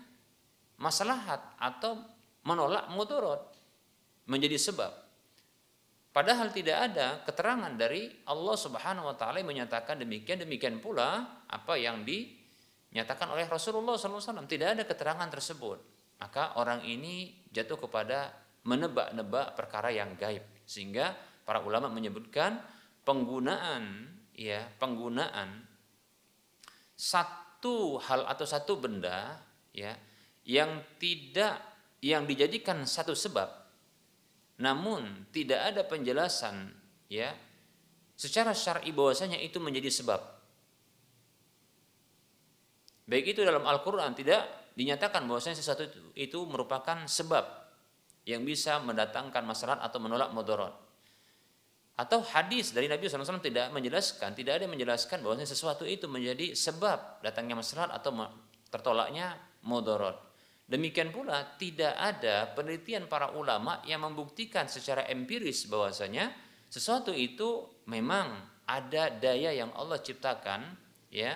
[0.79, 1.99] maslahat atau
[2.43, 3.43] menolak mudarat
[4.25, 4.91] menjadi sebab.
[6.09, 12.01] Padahal tidak ada keterangan dari Allah Subhanahu wa taala menyatakan demikian demikian pula apa yang
[12.01, 15.77] dinyatakan oleh Rasulullah SAW tidak ada keterangan tersebut.
[16.17, 18.33] Maka orang ini jatuh kepada
[18.65, 21.13] menebak-nebak perkara yang gaib sehingga
[21.45, 22.59] para ulama menyebutkan
[23.05, 25.65] penggunaan ya penggunaan
[26.93, 29.39] satu hal atau satu benda
[29.71, 29.95] ya
[30.43, 31.61] yang tidak
[32.03, 33.68] yang dijadikan satu sebab
[34.59, 36.69] namun tidak ada penjelasan
[37.07, 37.31] ya
[38.19, 40.19] secara syar'i bahwasanya itu menjadi sebab
[43.07, 47.43] baik itu dalam Al-Qur'an tidak dinyatakan bahwasanya sesuatu itu, itu merupakan sebab
[48.23, 50.71] yang bisa mendatangkan masalah atau menolak mudarat.
[51.99, 56.55] Atau hadis dari Nabi SAW tidak menjelaskan, tidak ada yang menjelaskan bahwa sesuatu itu menjadi
[56.55, 58.15] sebab datangnya masalah atau
[58.71, 59.35] tertolaknya
[59.67, 60.28] mudarat.
[60.69, 66.29] Demikian pula tidak ada penelitian para ulama yang membuktikan secara empiris bahwasanya
[66.69, 68.37] sesuatu itu memang
[68.69, 70.61] ada daya yang Allah ciptakan
[71.09, 71.33] ya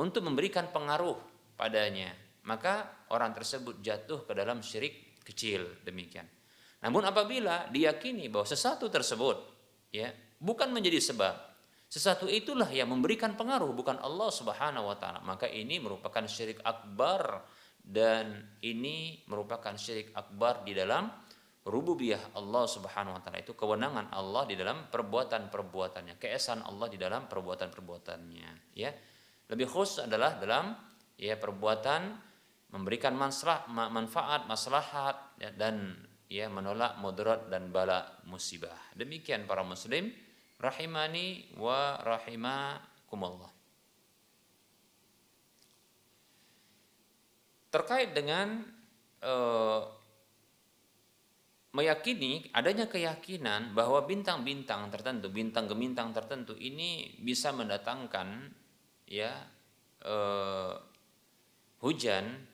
[0.00, 1.20] untuk memberikan pengaruh
[1.60, 2.08] padanya.
[2.48, 6.24] Maka orang tersebut jatuh ke dalam syirik kecil demikian.
[6.80, 9.36] Namun apabila diyakini bahwa sesuatu tersebut
[9.92, 10.08] ya
[10.40, 11.34] bukan menjadi sebab
[11.88, 17.44] sesuatu itulah yang memberikan pengaruh bukan Allah Subhanahu wa taala maka ini merupakan syirik akbar
[17.88, 21.08] dan ini merupakan syirik akbar di dalam
[21.64, 27.24] rububiyah Allah Subhanahu wa taala itu kewenangan Allah di dalam perbuatan-perbuatannya keesaan Allah di dalam
[27.28, 28.92] perbuatan-perbuatannya ya
[29.48, 30.76] lebih khusus adalah dalam
[31.16, 32.28] ya perbuatan
[32.68, 35.96] memberikan manfaat, maslahat ya, dan
[36.28, 38.76] ya menolak mudarat dan bala musibah.
[38.92, 40.12] Demikian para muslim
[40.60, 43.57] rahimani wa rahimakumullah.
[47.68, 48.64] Terkait dengan
[49.24, 49.82] uh,
[51.76, 58.50] meyakini adanya keyakinan bahwa bintang-bintang tertentu, bintang gemintang tertentu ini bisa mendatangkan
[59.04, 59.30] ya
[60.04, 60.74] uh,
[61.84, 62.48] hujan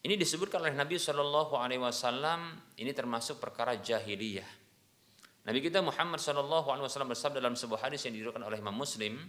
[0.00, 4.48] ini disebutkan oleh Nabi Shallallahu Alaihi Wasallam ini termasuk perkara jahiliyah.
[5.44, 9.20] Nabi kita Muhammad Shallallahu Alaihi Wasallam bersabda dalam sebuah hadis yang diriwayatkan oleh Imam Muslim.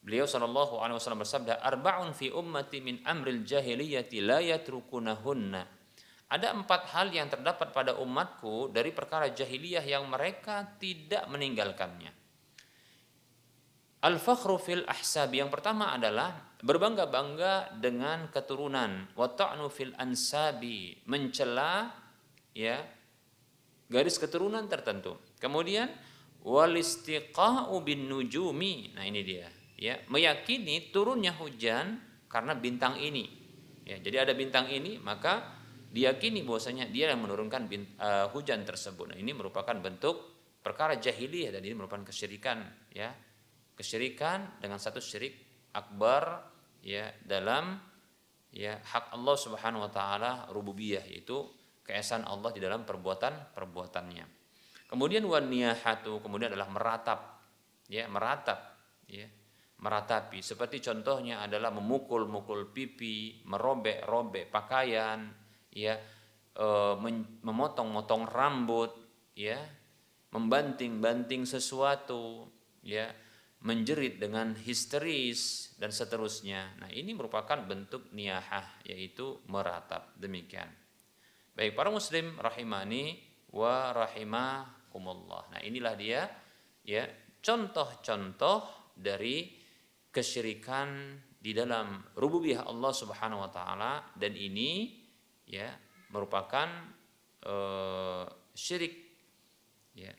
[0.00, 5.62] Beliau Shallallahu Alaihi Wasallam bersabda, "Arba'un fi ummati min amril jahiliyati la yatrukunahunna."
[6.30, 12.14] Ada empat hal yang terdapat pada umatku dari perkara jahiliyah yang mereka tidak meninggalkannya.
[14.00, 15.36] Al-fakhru fil ahsab.
[15.36, 19.12] Yang pertama adalah berbangga-bangga dengan keturunan.
[19.12, 20.96] Wa ta'nu fil ansabi.
[21.04, 21.92] Mencela
[22.56, 22.80] ya
[23.92, 25.20] garis keturunan tertentu.
[25.36, 25.92] Kemudian
[26.40, 28.96] wal istiqa'u bin nujumi.
[28.96, 33.24] Nah ini dia ya meyakini turunnya hujan karena bintang ini.
[33.88, 35.56] Ya jadi ada bintang ini maka
[35.90, 39.10] diyakini bahwasanya dia yang menurunkan bint, uh, hujan tersebut.
[39.10, 42.62] Nah ini merupakan bentuk perkara jahiliyah dan ini merupakan kesyirikan
[42.92, 43.10] ya.
[43.74, 45.32] Kesyirikan dengan satu syirik
[45.72, 46.44] akbar
[46.84, 47.80] ya dalam
[48.52, 51.48] ya hak Allah Subhanahu wa taala rububiyah yaitu
[51.80, 54.24] keesaan Allah di dalam perbuatan-perbuatannya.
[54.92, 57.40] Kemudian waniyahatu kemudian adalah meratap
[57.88, 58.58] ya meratap
[59.08, 59.26] ya
[59.80, 65.32] meratapi seperti contohnya adalah memukul-mukul pipi, merobek-robek pakaian
[65.72, 65.96] ya
[66.52, 66.66] e,
[67.40, 68.92] memotong-motong rambut
[69.32, 69.56] ya
[70.30, 72.52] membanting-banting sesuatu
[72.84, 73.08] ya
[73.60, 76.80] menjerit dengan histeris dan seterusnya.
[76.80, 80.16] Nah, ini merupakan bentuk niyahah yaitu meratap.
[80.16, 80.68] Demikian.
[81.52, 83.20] Baik para muslim rahimani
[83.52, 85.52] wa rahimakumullah.
[85.56, 86.24] Nah, inilah dia
[86.88, 87.04] ya
[87.44, 89.59] contoh-contoh dari
[90.10, 95.00] kesyirikan di dalam rububiyah Allah Subhanahu wa taala dan ini
[95.48, 95.72] ya
[96.12, 96.68] merupakan
[97.46, 98.94] uh, syirik
[99.96, 100.12] ya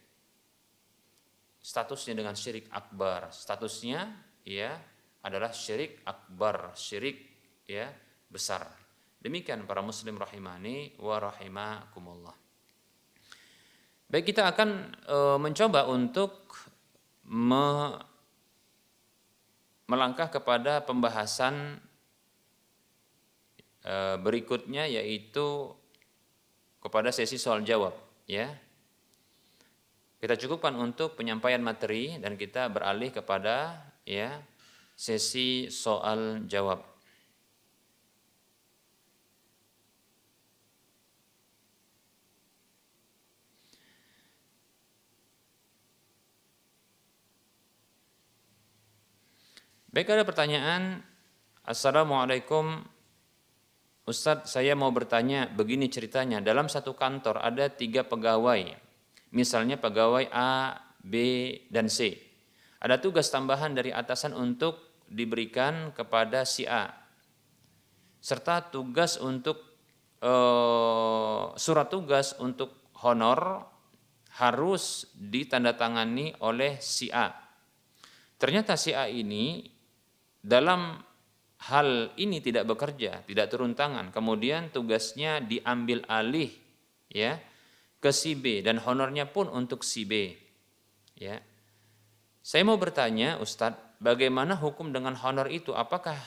[1.62, 3.30] statusnya dengan syirik akbar.
[3.30, 4.10] Statusnya
[4.44, 4.76] ya
[5.22, 7.22] adalah syirik akbar, syirik
[7.70, 7.94] ya
[8.28, 8.66] besar.
[9.22, 12.34] Demikian para muslim rahimani wa rahimakumullah.
[14.12, 14.70] Baik kita akan
[15.08, 16.52] e, mencoba untuk
[17.30, 17.96] me,
[19.92, 21.84] melangkah kepada pembahasan
[23.84, 25.76] e, berikutnya yaitu
[26.80, 27.92] kepada sesi soal jawab
[28.24, 28.48] ya
[30.22, 34.38] kita cukupkan untuk penyampaian materi dan kita beralih kepada ya
[34.94, 36.91] sesi soal jawab.
[49.92, 51.04] Baik ada pertanyaan
[51.68, 52.80] Assalamualaikum
[54.08, 58.72] Ustadz saya mau bertanya begini ceritanya dalam satu kantor ada tiga pegawai
[59.36, 61.16] Misalnya pegawai A, B,
[61.68, 62.16] dan C.
[62.80, 66.88] Ada tugas tambahan dari atasan untuk diberikan kepada si A.
[68.24, 69.60] Serta tugas untuk
[70.24, 70.34] e,
[71.60, 73.68] surat tugas untuk honor
[74.40, 77.28] harus ditandatangani oleh si A.
[78.40, 79.80] Ternyata si A ini
[80.42, 80.98] dalam
[81.70, 84.10] hal ini tidak bekerja, tidak turun tangan.
[84.10, 86.50] Kemudian tugasnya diambil alih
[87.08, 87.38] ya
[88.02, 90.34] ke si B dan honornya pun untuk si B.
[91.14, 91.38] Ya.
[92.42, 95.78] Saya mau bertanya, Ustadz, bagaimana hukum dengan honor itu?
[95.78, 96.18] Apakah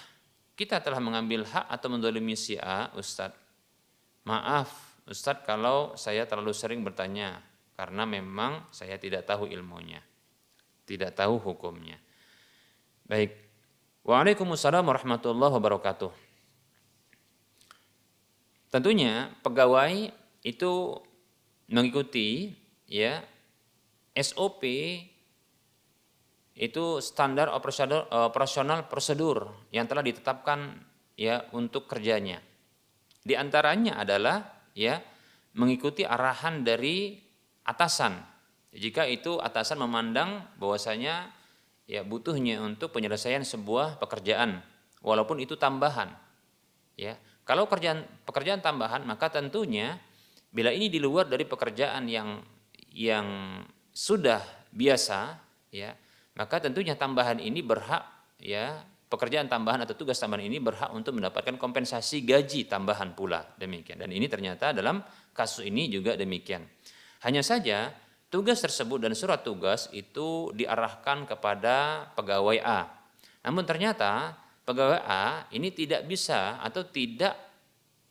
[0.54, 3.34] kita telah mengambil hak atau mendolimi si A, Ustadz?
[4.22, 7.42] Maaf, Ustadz, kalau saya terlalu sering bertanya,
[7.74, 9.98] karena memang saya tidak tahu ilmunya,
[10.86, 11.98] tidak tahu hukumnya.
[13.04, 13.43] Baik,
[14.04, 16.12] Waalaikumsalam warahmatullahi wabarakatuh.
[18.68, 20.12] Tentunya pegawai
[20.44, 20.72] itu
[21.72, 22.52] mengikuti
[22.84, 23.24] ya
[24.12, 24.60] SOP
[26.52, 30.84] itu standar operasional, operasional prosedur yang telah ditetapkan
[31.16, 32.44] ya untuk kerjanya.
[33.24, 35.00] Di antaranya adalah ya
[35.56, 37.16] mengikuti arahan dari
[37.64, 38.20] atasan.
[38.68, 41.32] Jika itu atasan memandang bahwasanya
[41.84, 44.60] ya butuhnya untuk penyelesaian sebuah pekerjaan
[45.04, 46.12] walaupun itu tambahan.
[46.96, 47.18] Ya.
[47.44, 50.00] Kalau pekerjaan pekerjaan tambahan maka tentunya
[50.54, 52.38] Bila ini di luar dari pekerjaan yang
[52.94, 53.58] yang
[53.90, 54.38] sudah
[54.70, 55.34] biasa,
[55.74, 55.98] ya,
[56.38, 58.06] maka tentunya tambahan ini berhak
[58.38, 64.02] ya pekerjaan tambahan atau tugas tambahan ini berhak untuk mendapatkan kompensasi gaji tambahan pula demikian
[64.02, 66.66] dan ini ternyata dalam kasus ini juga demikian
[67.22, 67.94] hanya saja
[68.34, 72.90] tugas tersebut dan surat tugas itu diarahkan kepada pegawai A.
[73.46, 74.34] Namun ternyata
[74.66, 77.38] pegawai A ini tidak bisa atau tidak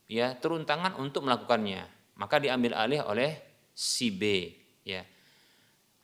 [0.08, 2.16] ya turun tangan untuk melakukannya.
[2.16, 3.36] Maka diambil alih oleh
[3.76, 4.48] si B
[4.88, 5.04] ya.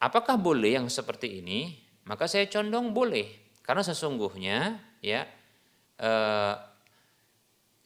[0.04, 1.80] Apakah boleh yang seperti ini?
[2.04, 3.56] Maka saya condong boleh.
[3.64, 5.24] Karena sesungguhnya ya
[5.96, 6.56] eh,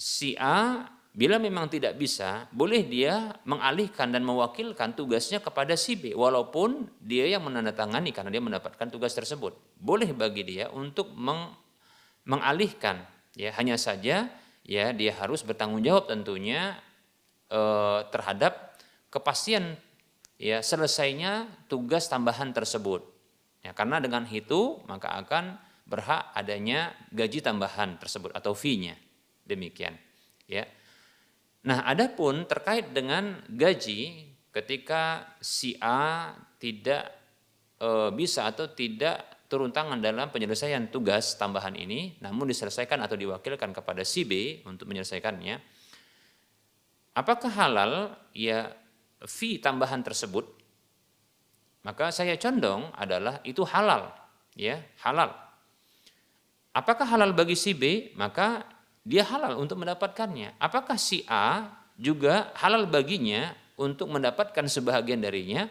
[0.02, 0.82] si A
[1.14, 7.30] bila memang tidak bisa, boleh dia mengalihkan dan mewakilkan tugasnya kepada si B walaupun dia
[7.30, 9.54] yang menandatangani karena dia mendapatkan tugas tersebut.
[9.78, 11.54] Boleh bagi dia untuk meng,
[12.26, 13.06] mengalihkan
[13.38, 14.26] ya hanya saja
[14.66, 16.82] ya dia harus bertanggung jawab tentunya
[17.54, 18.74] eh, terhadap
[19.14, 19.78] kepastian
[20.42, 23.06] ya selesainya tugas tambahan tersebut.
[23.62, 28.98] Ya, karena dengan itu maka akan berhak adanya gaji tambahan tersebut atau fee-nya.
[29.46, 29.94] Demikian,
[30.50, 30.66] ya.
[31.64, 37.08] Nah, adapun terkait dengan gaji ketika si A tidak
[37.80, 43.72] e, bisa atau tidak turun tangan dalam penyelesaian tugas tambahan ini, namun diselesaikan atau diwakilkan
[43.72, 45.56] kepada si B untuk menyelesaikannya,
[47.16, 48.68] apakah halal ya
[49.24, 50.44] fee tambahan tersebut?
[51.84, 54.12] Maka saya condong adalah itu halal,
[54.56, 55.32] ya halal
[56.74, 58.10] Apakah halal bagi si B?
[58.18, 58.66] Maka
[59.04, 60.56] dia halal untuk mendapatkannya.
[60.60, 61.68] Apakah si A
[62.00, 65.68] juga halal baginya untuk mendapatkan sebahagian darinya?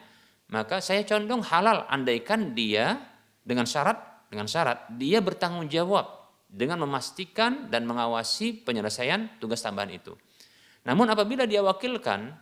[0.52, 3.00] Maka saya condong halal andaikan dia
[3.40, 6.08] dengan syarat dengan syarat dia bertanggung jawab
[6.52, 10.12] dengan memastikan dan mengawasi penyelesaian tugas tambahan itu.
[10.84, 12.36] Namun apabila dia wakilkan,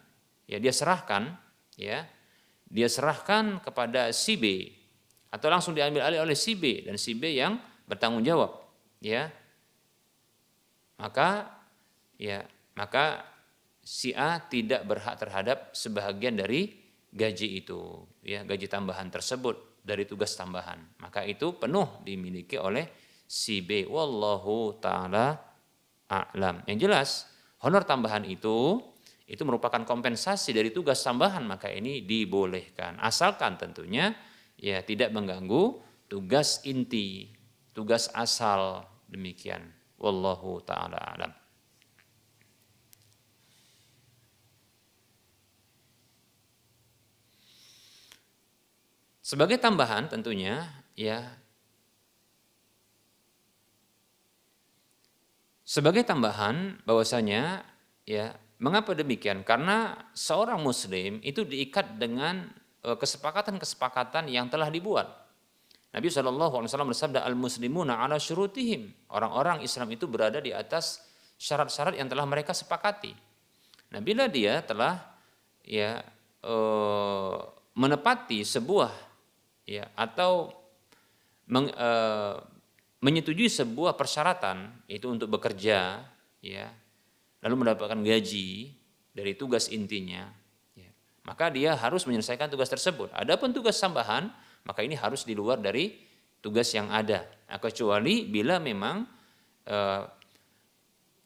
[0.51, 1.31] ya dia serahkan,
[1.79, 2.03] ya
[2.67, 4.75] dia serahkan kepada si B
[5.31, 8.63] atau langsung diambil alih oleh si B dan si B yang bertanggung jawab
[9.03, 9.31] ya
[11.01, 11.49] maka
[12.21, 12.45] ya
[12.77, 13.25] maka
[13.81, 16.77] si A tidak berhak terhadap sebahagian dari
[17.11, 20.79] gaji itu ya gaji tambahan tersebut dari tugas tambahan.
[21.01, 22.87] Maka itu penuh dimiliki oleh
[23.25, 23.89] si B.
[23.89, 25.41] Wallahu taala
[26.07, 26.63] a'lam.
[26.69, 27.09] Yang jelas
[27.65, 28.79] honor tambahan itu
[29.31, 33.01] itu merupakan kompensasi dari tugas tambahan maka ini dibolehkan.
[33.01, 34.13] Asalkan tentunya
[34.61, 35.81] ya tidak mengganggu
[36.11, 37.33] tugas inti
[37.73, 41.33] tugas asal demikian wallahu taala alam
[49.31, 50.67] Sebagai tambahan tentunya
[50.99, 51.23] ya
[55.63, 57.63] sebagai tambahan bahwasanya
[58.03, 59.47] ya mengapa demikian?
[59.47, 62.51] Karena seorang muslim itu diikat dengan
[62.83, 65.20] eh, kesepakatan-kesepakatan yang telah dibuat
[65.91, 69.11] Nabi SAW bersabda al-muslimuna ala syurutihim.
[69.11, 71.03] Orang-orang Islam itu berada di atas
[71.35, 73.11] syarat-syarat yang telah mereka sepakati.
[73.91, 75.03] Nah, bila dia telah
[75.67, 75.99] ya
[76.39, 76.55] e,
[77.75, 78.95] menepati sebuah
[79.67, 80.55] ya atau
[81.51, 81.91] meng, e,
[83.03, 86.07] menyetujui sebuah persyaratan itu untuk bekerja
[86.39, 86.67] ya
[87.43, 88.71] lalu mendapatkan gaji
[89.11, 90.29] dari tugas intinya
[90.79, 90.91] ya,
[91.27, 93.11] maka dia harus menyelesaikan tugas tersebut.
[93.11, 94.31] Adapun tugas tambahan
[94.65, 95.93] maka ini harus di luar dari
[96.41, 97.25] tugas yang ada.
[97.49, 99.05] Nah, kecuali bila memang
[99.69, 100.03] eh,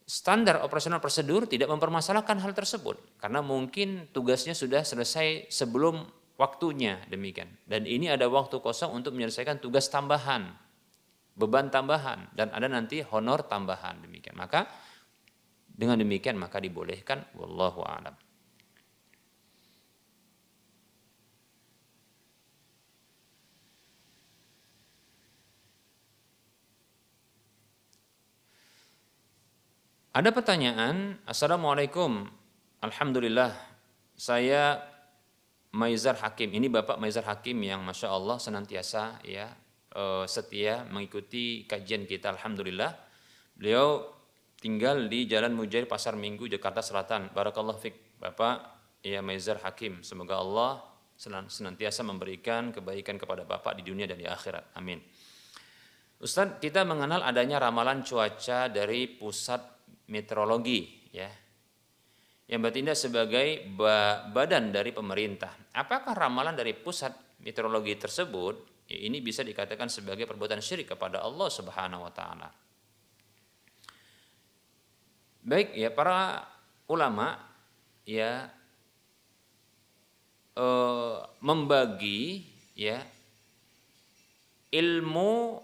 [0.04, 3.18] standar operasional prosedur tidak mempermasalahkan hal tersebut.
[3.18, 6.04] Karena mungkin tugasnya sudah selesai sebelum
[6.36, 7.48] waktunya demikian.
[7.64, 10.50] Dan ini ada waktu kosong untuk menyelesaikan tugas tambahan
[11.34, 14.38] beban tambahan dan ada nanti honor tambahan demikian.
[14.38, 14.70] Maka
[15.66, 17.26] dengan demikian maka dibolehkan.
[17.34, 18.23] Wallahu a'lam
[30.14, 32.22] Ada pertanyaan, Assalamualaikum,
[32.86, 33.50] Alhamdulillah,
[34.14, 34.78] saya
[35.74, 36.54] Maizar Hakim.
[36.54, 39.50] Ini Bapak Maizar Hakim yang Masya Allah senantiasa ya
[39.90, 42.94] eh, setia mengikuti kajian kita, Alhamdulillah.
[43.58, 44.06] Beliau
[44.62, 47.34] tinggal di Jalan Mujair Pasar Minggu, Jakarta Selatan.
[47.34, 48.70] Barakallah Fik, Bapak
[49.02, 50.06] ya Maizar Hakim.
[50.06, 50.78] Semoga Allah
[51.18, 54.78] senantiasa memberikan kebaikan kepada Bapak di dunia dan di akhirat.
[54.78, 55.02] Amin.
[56.22, 59.73] Ustadz, kita mengenal adanya ramalan cuaca dari pusat
[60.10, 61.30] meteorologi ya
[62.44, 63.64] yang bertindak sebagai
[64.28, 65.72] badan dari pemerintah.
[65.72, 71.48] Apakah ramalan dari pusat meteorologi tersebut ya ini bisa dikatakan sebagai perbuatan syirik kepada Allah
[71.48, 72.48] Subhanahu wa taala.
[75.44, 76.44] Baik ya para
[76.88, 77.36] ulama
[78.04, 78.48] ya
[80.56, 82.44] eh, membagi
[82.76, 83.00] ya
[84.68, 85.63] ilmu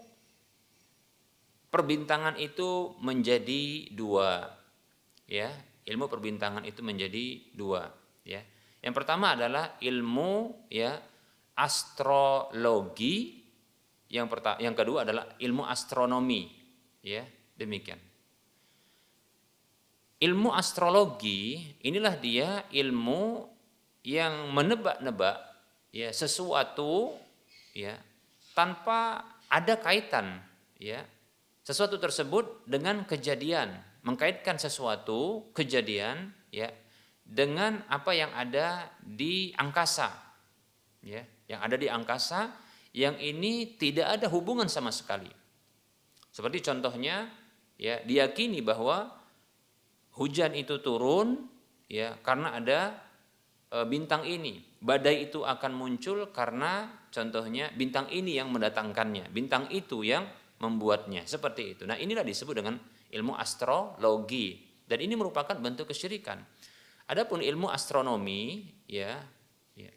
[1.70, 4.50] perbintangan itu menjadi dua
[5.30, 5.50] ya.
[5.86, 7.88] Ilmu perbintangan itu menjadi dua
[8.26, 8.42] ya.
[8.82, 10.98] Yang pertama adalah ilmu ya
[11.56, 13.40] astrologi.
[14.10, 16.50] Yang pertama yang kedua adalah ilmu astronomi
[17.00, 17.24] ya.
[17.56, 17.98] Demikian.
[20.20, 23.48] Ilmu astrologi inilah dia ilmu
[24.04, 25.36] yang menebak-nebak
[25.92, 27.16] ya sesuatu
[27.72, 27.96] ya
[28.52, 30.40] tanpa ada kaitan
[30.76, 31.04] ya
[31.70, 36.66] sesuatu tersebut dengan kejadian mengkaitkan sesuatu kejadian ya
[37.22, 40.10] dengan apa yang ada di angkasa
[41.06, 42.50] ya yang ada di angkasa
[42.90, 45.30] yang ini tidak ada hubungan sama sekali.
[46.30, 47.30] Seperti contohnya
[47.78, 49.14] ya diyakini bahwa
[50.18, 51.46] hujan itu turun
[51.86, 52.98] ya karena ada
[53.70, 54.62] e, bintang ini.
[54.80, 59.30] Badai itu akan muncul karena contohnya bintang ini yang mendatangkannya.
[59.30, 60.26] Bintang itu yang
[60.60, 61.24] membuatnya.
[61.24, 61.82] Seperti itu.
[61.88, 62.76] Nah inilah disebut dengan
[63.10, 64.60] ilmu astrologi.
[64.84, 66.38] Dan ini merupakan bentuk kesyirikan.
[67.10, 69.18] Adapun ilmu astronomi, ya,
[69.74, 69.90] ya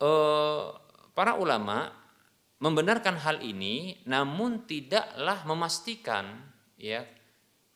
[0.00, 0.66] eh,
[1.12, 1.92] para ulama
[2.62, 6.32] membenarkan hal ini, namun tidaklah memastikan,
[6.80, 7.04] ya,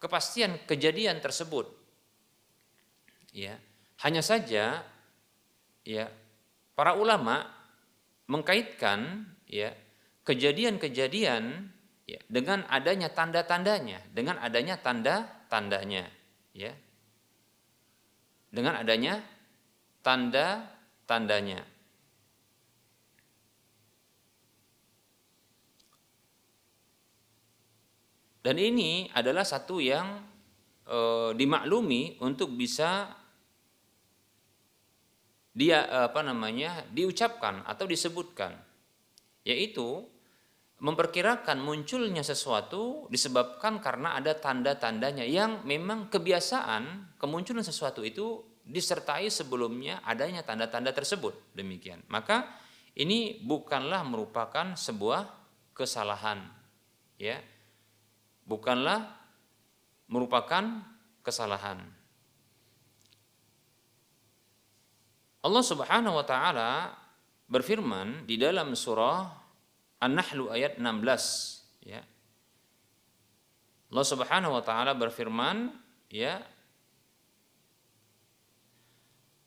[0.01, 1.69] kepastian kejadian tersebut.
[3.37, 3.61] Ya,
[4.01, 4.81] hanya saja,
[5.85, 6.05] ya,
[6.73, 7.53] para ulama
[8.29, 9.77] mengkaitkan, ya,
[10.27, 11.71] kejadian-kejadian
[12.11, 16.11] ya, dengan adanya tanda-tandanya, dengan adanya tanda-tandanya,
[16.53, 16.75] ya
[18.57, 19.21] dengan adanya
[20.01, 21.61] tanda-tandanya.
[28.41, 30.23] Dan ini adalah satu yang
[30.87, 30.99] e,
[31.35, 33.11] dimaklumi untuk bisa
[35.57, 38.55] dia apa namanya diucapkan atau disebutkan
[39.43, 40.05] yaitu
[40.77, 50.05] memperkirakan munculnya sesuatu disebabkan karena ada tanda-tandanya yang memang kebiasaan kemunculan sesuatu itu disertai sebelumnya
[50.05, 51.33] adanya tanda-tanda tersebut.
[51.57, 52.05] Demikian.
[52.13, 52.45] Maka
[52.93, 55.25] ini bukanlah merupakan sebuah
[55.73, 56.45] kesalahan
[57.17, 57.41] ya.
[58.45, 59.17] Bukanlah
[60.13, 60.85] merupakan
[61.25, 61.81] kesalahan.
[65.47, 66.71] Allah Subhanahu wa taala
[67.47, 69.46] berfirman di dalam surah
[70.03, 72.05] An-Nahlu ayat 16 ya.
[73.87, 75.73] Allah Subhanahu wa taala berfirman
[76.13, 76.43] ya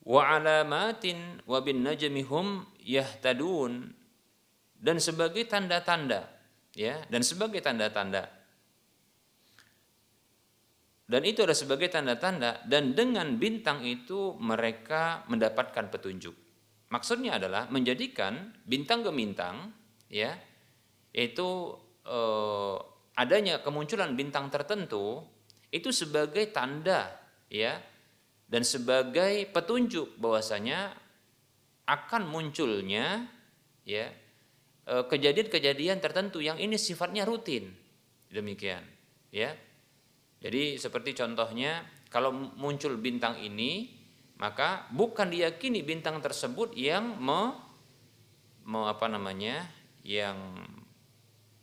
[0.02, 3.94] wa alamatin wa bin najmi hum yahtadun.
[4.80, 6.24] Dan sebagai tanda-tanda
[6.72, 8.40] ya dan sebagai tanda-tanda.
[11.10, 16.32] Dan itu adalah sebagai tanda-tanda dan dengan bintang itu mereka mendapatkan petunjuk.
[16.90, 19.74] Maksudnya adalah menjadikan bintang ke bintang
[20.10, 20.36] ya.
[21.14, 22.76] Itu eh,
[23.16, 25.22] adanya kemunculan bintang tertentu
[25.70, 27.14] itu sebagai tanda
[27.46, 27.78] ya
[28.50, 30.90] dan sebagai petunjuk bahwasanya
[31.86, 33.30] akan munculnya
[33.86, 34.10] ya
[34.90, 37.70] eh, kejadian-kejadian tertentu yang ini sifatnya rutin.
[38.30, 38.82] Demikian
[39.30, 39.54] ya.
[40.40, 44.00] Jadi seperti contohnya kalau muncul bintang ini
[44.40, 47.52] maka bukan diyakini bintang tersebut yang me,
[48.64, 49.68] me apa namanya
[50.04, 50.36] yang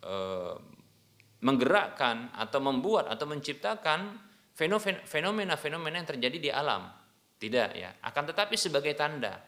[0.02, 0.14] e,
[1.42, 4.18] menggerakkan atau membuat atau menciptakan
[5.06, 6.90] fenomena-fenomena yang terjadi di alam.
[7.38, 9.38] Tidak ya, akan tetapi sebagai tanda.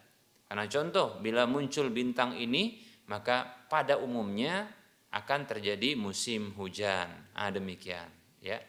[0.46, 2.78] Karena contoh bila muncul bintang ini
[3.10, 4.70] maka pada umumnya
[5.10, 7.10] akan terjadi musim hujan.
[7.34, 8.06] Ah demikian
[8.38, 8.62] ya.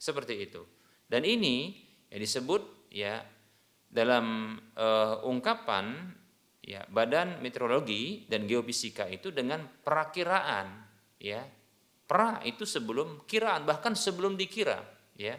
[0.00, 0.64] Seperti itu.
[1.04, 1.76] Dan ini
[2.08, 3.20] yang disebut ya
[3.88, 6.12] dalam uh, ungkapan
[6.64, 10.66] ya badan meteorologi dan geofisika itu dengan perakiraan
[11.20, 11.44] ya.
[12.04, 14.80] Pra itu sebelum kiraan bahkan sebelum dikira
[15.16, 15.36] ya.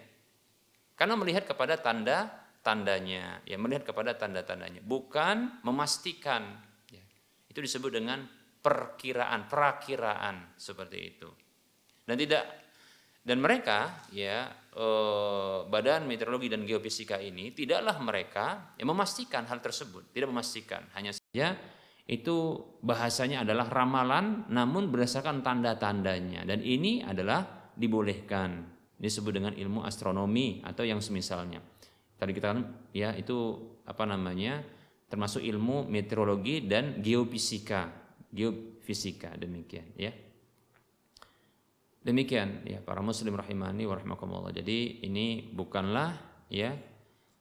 [0.98, 2.30] Karena melihat kepada tanda
[2.66, 6.58] tandanya ya melihat kepada tanda tandanya bukan memastikan
[6.90, 7.04] ya.
[7.46, 8.26] itu disebut dengan
[8.66, 11.30] perkiraan perakiraan seperti itu.
[12.06, 12.46] Dan tidak
[13.22, 14.50] dan mereka ya
[15.72, 21.56] Badan Meteorologi dan Geofisika ini tidaklah mereka yang memastikan hal tersebut, tidak memastikan, hanya saja
[22.06, 28.68] itu bahasanya adalah ramalan namun berdasarkan tanda-tandanya dan ini adalah dibolehkan
[29.00, 31.64] disebut dengan ilmu astronomi atau yang semisalnya.
[32.16, 32.60] Tadi kita kan
[32.94, 33.58] ya itu
[33.88, 34.62] apa namanya
[35.08, 37.90] termasuk ilmu meteorologi dan geofisika,
[38.30, 40.12] geofisika demikian ya.
[42.06, 43.98] Demikian ya para muslim rahimani wa.
[44.54, 46.14] Jadi ini bukanlah
[46.54, 46.78] ya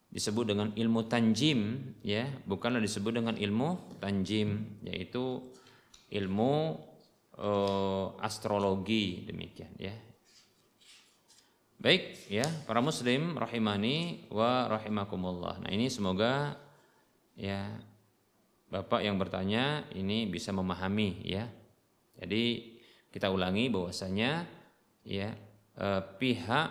[0.09, 5.45] disebut dengan ilmu tanjim ya, bukanlah disebut dengan ilmu tanjim yaitu
[6.09, 6.81] ilmu
[7.37, 9.93] uh, astrologi demikian ya.
[11.77, 15.61] Baik ya, para muslim rahimani wa rahimakumullah.
[15.61, 16.57] Nah, ini semoga
[17.37, 17.69] ya
[18.73, 21.47] Bapak yang bertanya ini bisa memahami ya.
[22.19, 22.74] Jadi
[23.15, 24.43] kita ulangi bahwasanya
[25.07, 25.31] ya
[25.79, 26.69] eh, pihak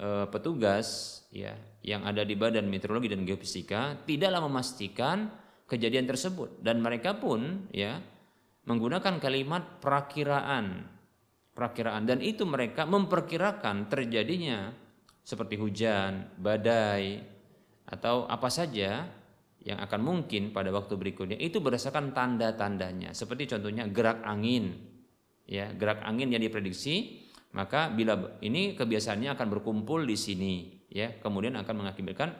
[0.00, 1.52] eh, petugas ya
[1.84, 5.28] yang ada di Badan Meteorologi dan Geofisika tidaklah memastikan
[5.68, 6.64] kejadian tersebut.
[6.64, 8.00] Dan mereka pun ya
[8.64, 10.88] menggunakan kalimat perakiraan.
[11.52, 12.08] Perakiraan.
[12.08, 14.72] Dan itu mereka memperkirakan terjadinya
[15.20, 17.20] seperti hujan, badai
[17.84, 19.04] atau apa saja
[19.60, 21.36] yang akan mungkin pada waktu berikutnya.
[21.36, 23.12] Itu berdasarkan tanda-tandanya.
[23.12, 24.89] Seperti contohnya gerak angin
[25.50, 31.18] ya gerak angin yang diprediksi maka bila ini kebiasaannya akan berkumpul di sini ya.
[31.18, 32.30] Kemudian akan mengakibatkan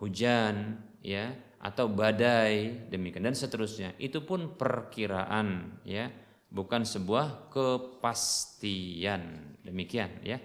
[0.00, 3.92] hujan ya atau badai demikian dan seterusnya.
[4.00, 6.08] Itu pun perkiraan ya
[6.48, 9.22] bukan sebuah kepastian.
[9.60, 10.40] Demikian ya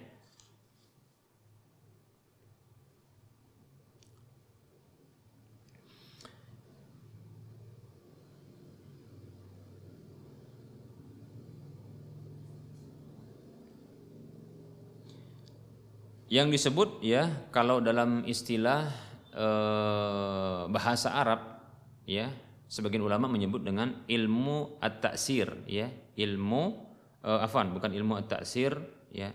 [16.32, 18.88] Yang disebut ya kalau dalam istilah
[19.36, 21.60] eh, bahasa Arab
[22.08, 22.32] ya
[22.72, 25.92] sebagian ulama menyebut dengan ilmu at-ta'sir ya.
[26.16, 26.62] Ilmu
[27.20, 28.72] eh, afan bukan ilmu at-ta'sir
[29.12, 29.28] ya.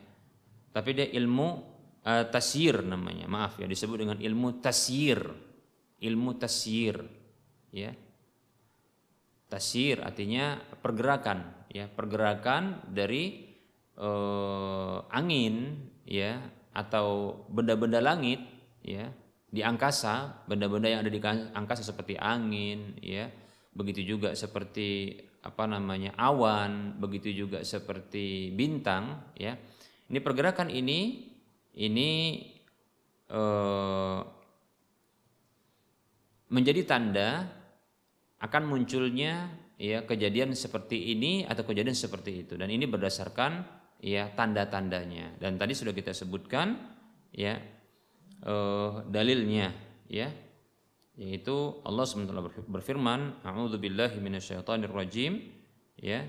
[0.73, 1.47] Tapi dia ilmu
[2.01, 5.21] eh, tasyir namanya maaf ya disebut dengan ilmu tasyir.
[6.01, 6.97] Ilmu tasyir
[7.77, 7.93] ya.
[9.45, 11.85] Tasyir artinya pergerakan ya.
[11.93, 13.53] Pergerakan dari
[13.93, 15.77] eh, angin
[16.09, 18.37] ya atau benda-benda langit
[18.85, 19.09] ya
[19.49, 21.17] di angkasa benda-benda yang ada di
[21.57, 23.25] angkasa seperti angin ya
[23.73, 29.55] begitu juga seperti apa namanya awan begitu juga seperti bintang ya.
[30.07, 31.29] Ini pergerakan ini
[31.77, 32.09] ini
[33.29, 34.19] eh,
[36.51, 37.47] menjadi tanda
[38.43, 42.53] akan munculnya ya kejadian seperti ini atau kejadian seperti itu.
[42.57, 45.37] Dan ini berdasarkan ya tanda-tandanya.
[45.41, 46.77] Dan tadi sudah kita sebutkan
[47.33, 47.57] ya
[48.45, 49.73] uh, dalilnya
[50.07, 50.29] ya
[51.17, 55.33] yaitu Allah SWT berfirman a'udzubillahi minasyaitonirrajim
[55.97, 56.21] ya.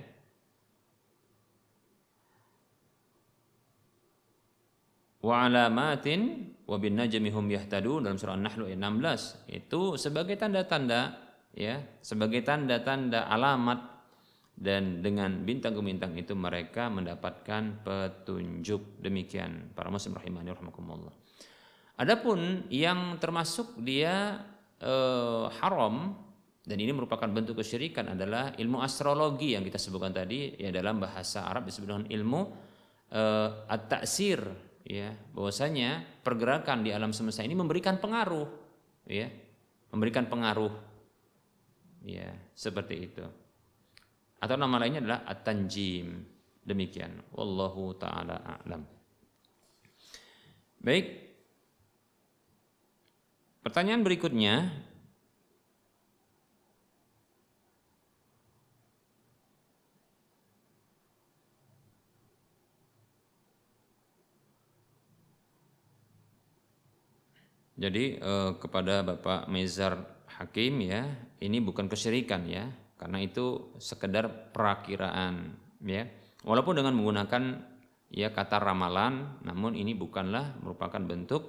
[5.19, 11.17] Wa alamatin wa bin najmi hum yahtadun dalam surah An-Nahl ayat 16 itu sebagai tanda-tanda
[11.53, 13.98] ya sebagai tanda-tanda alamat
[14.59, 18.99] dan dengan bintang bintang itu mereka mendapatkan petunjuk.
[18.99, 21.15] Demikian para muslim rahimani rahimakumullah.
[22.03, 24.43] Adapun yang termasuk dia
[24.83, 26.11] eh, haram
[26.67, 31.47] dan ini merupakan bentuk kesyirikan adalah ilmu astrologi yang kita sebutkan tadi ya dalam bahasa
[31.47, 32.41] Arab disebut dengan ilmu
[33.15, 34.43] eh, at-ta'sir
[34.83, 35.15] ya.
[35.39, 38.51] Bahwasanya pergerakan di alam semesta ini memberikan pengaruh
[39.07, 39.31] ya.
[39.95, 40.75] Memberikan pengaruh
[42.03, 43.48] ya seperti itu
[44.39, 46.23] atau nama lainnya adalah at-tanjim.
[46.63, 47.19] Demikian.
[47.35, 48.85] Wallahu taala a'lam.
[50.79, 51.07] Baik.
[53.65, 54.71] Pertanyaan berikutnya
[67.79, 71.07] Jadi eh, kepada Bapak Mezar Hakim ya,
[71.39, 72.67] ini bukan kesyirikan ya,
[72.99, 75.55] karena itu sekedar perakiraan
[75.87, 76.05] ya.
[76.43, 77.43] Walaupun dengan menggunakan
[78.11, 81.43] ya kata ramalan namun ini bukanlah merupakan bentuk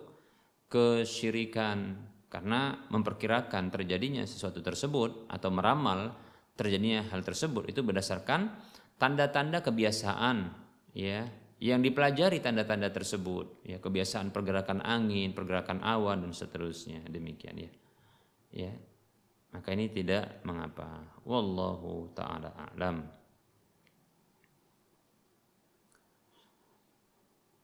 [0.69, 2.07] kesyirikan.
[2.29, 6.13] Karena memperkirakan terjadinya sesuatu tersebut atau meramal
[6.53, 8.53] terjadinya hal tersebut itu berdasarkan
[9.01, 10.53] tanda-tanda kebiasaan
[10.93, 11.25] ya
[11.57, 17.01] yang dipelajari tanda-tanda tersebut ya kebiasaan pergerakan angin pergerakan awan dan seterusnya.
[17.09, 17.71] Demikian ya.
[18.53, 18.73] Ya
[19.49, 21.05] maka ini tidak mengapa.
[21.25, 23.05] Wallahu taala a'lam.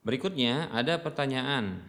[0.06, 1.82] Berikutnya ada pertanyaan.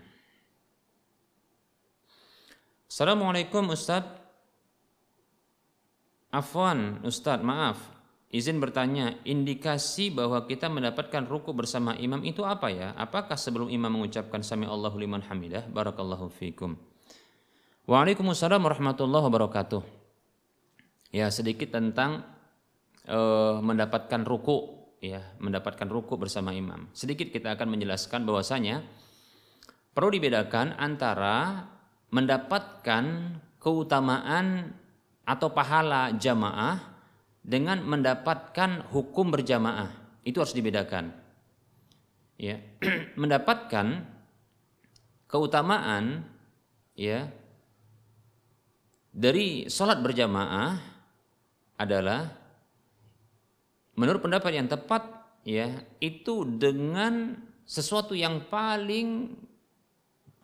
[2.89, 4.25] Assalamualaikum Ustadz.
[6.33, 7.77] Afwan Ustadz, maaf.
[8.33, 12.93] Izin bertanya, indikasi bahwa kita mendapatkan ruku bersama imam itu apa ya?
[12.99, 15.69] Apakah sebelum imam mengucapkan sami Allahu liman hamidah?
[15.69, 16.96] Barakallahu fikum.
[17.87, 19.79] Waalaikumsalam warahmatullahi wabarakatuh.
[21.15, 22.27] Ya sedikit tentang
[23.07, 26.91] uh, mendapatkan ruku, ya mendapatkan ruku bersama imam.
[26.91, 28.83] Sedikit kita akan menjelaskan bahwasanya
[29.95, 31.71] perlu dibedakan antara
[32.11, 34.75] mendapatkan keutamaan
[35.23, 36.83] atau pahala jamaah
[37.39, 39.95] dengan mendapatkan hukum berjamaah.
[40.27, 41.15] Itu harus dibedakan.
[42.35, 42.67] Ya,
[43.23, 44.11] mendapatkan
[45.31, 46.27] keutamaan
[46.99, 47.31] ya
[49.17, 50.77] dari sholat berjamaah
[51.81, 52.29] adalah
[53.97, 55.09] menurut pendapat yang tepat
[55.41, 55.73] ya
[56.05, 57.33] itu dengan
[57.65, 59.33] sesuatu yang paling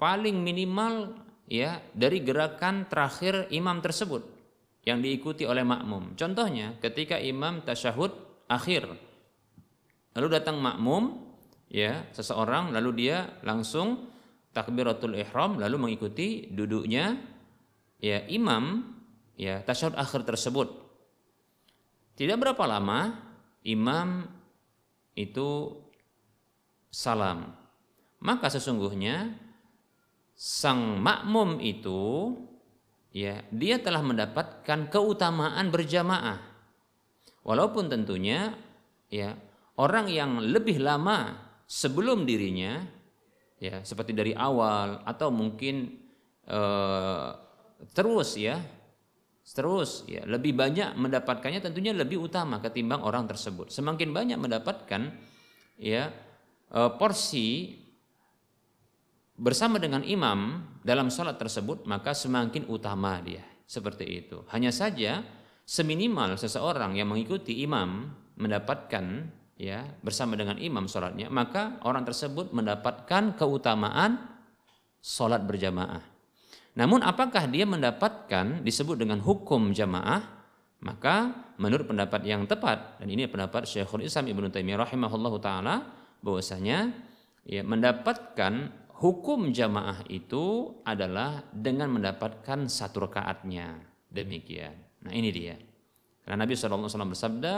[0.01, 1.13] paling minimal
[1.45, 4.25] ya dari gerakan terakhir imam tersebut
[4.89, 6.17] yang diikuti oleh makmum.
[6.17, 8.11] Contohnya ketika imam tasyahud
[8.49, 8.89] akhir
[10.17, 11.21] lalu datang makmum
[11.69, 14.09] ya seseorang lalu dia langsung
[14.57, 17.32] takbiratul ihram lalu mengikuti duduknya
[18.03, 18.83] ya imam
[19.39, 20.69] ya tasyahud akhir tersebut.
[22.19, 23.17] Tidak berapa lama
[23.65, 24.27] imam
[25.15, 25.79] itu
[26.91, 27.55] salam.
[28.23, 29.35] Maka sesungguhnya
[30.35, 32.35] sang makmum itu
[33.15, 36.39] ya dia telah mendapatkan keutamaan berjamaah.
[37.43, 38.55] Walaupun tentunya
[39.11, 39.35] ya
[39.79, 41.35] orang yang lebih lama
[41.67, 42.87] sebelum dirinya
[43.59, 45.91] ya seperti dari awal atau mungkin
[46.47, 47.29] eh,
[47.91, 48.63] terus ya.
[49.43, 50.23] Terus ya.
[50.23, 53.75] Lebih banyak mendapatkannya tentunya lebih utama ketimbang orang tersebut.
[53.75, 55.11] Semakin banyak mendapatkan
[55.77, 56.15] ya
[56.71, 57.79] eh, porsi
[59.35, 63.43] bersama dengan imam dalam sholat tersebut maka semakin utama dia.
[63.67, 64.47] Seperti itu.
[64.53, 65.25] Hanya saja
[65.67, 73.39] seminimal seseorang yang mengikuti imam mendapatkan ya bersama dengan imam sholatnya maka orang tersebut mendapatkan
[73.39, 74.19] keutamaan
[74.99, 76.12] sholat berjamaah
[76.73, 80.25] namun apakah dia mendapatkan disebut dengan hukum jamaah
[80.83, 85.87] maka menurut pendapat yang tepat dan ini pendapat Syekhul Islam Ibnu Taimiyah rahimahullahu taala
[86.23, 86.91] bahwasanya
[87.47, 93.83] ya mendapatkan hukum jamaah itu adalah dengan mendapatkan satu rakaatnya.
[94.07, 94.79] Demikian.
[95.03, 95.59] Nah ini dia.
[96.23, 97.55] Karena Nabi SAW bersabda,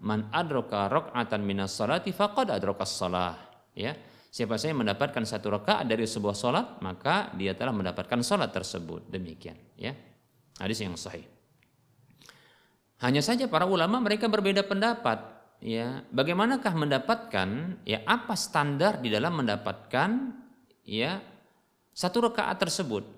[0.00, 3.36] Man adroka rok'atan minas salati faqad adrokas salah.
[3.76, 3.92] Ya,
[4.36, 9.08] Siapa saja mendapatkan satu rakaat dari sebuah solat, maka dia telah mendapatkan solat tersebut.
[9.08, 9.56] Demikian.
[9.80, 9.96] Ya,
[10.60, 11.24] Hadis yang sahih.
[13.00, 15.20] Hanya saja para ulama mereka berbeda pendapat.
[15.60, 17.80] Ya, bagaimanakah mendapatkan?
[17.88, 20.36] Ya, apa standar di dalam mendapatkan
[20.84, 21.24] ya
[21.96, 23.08] satu rakaat tersebut.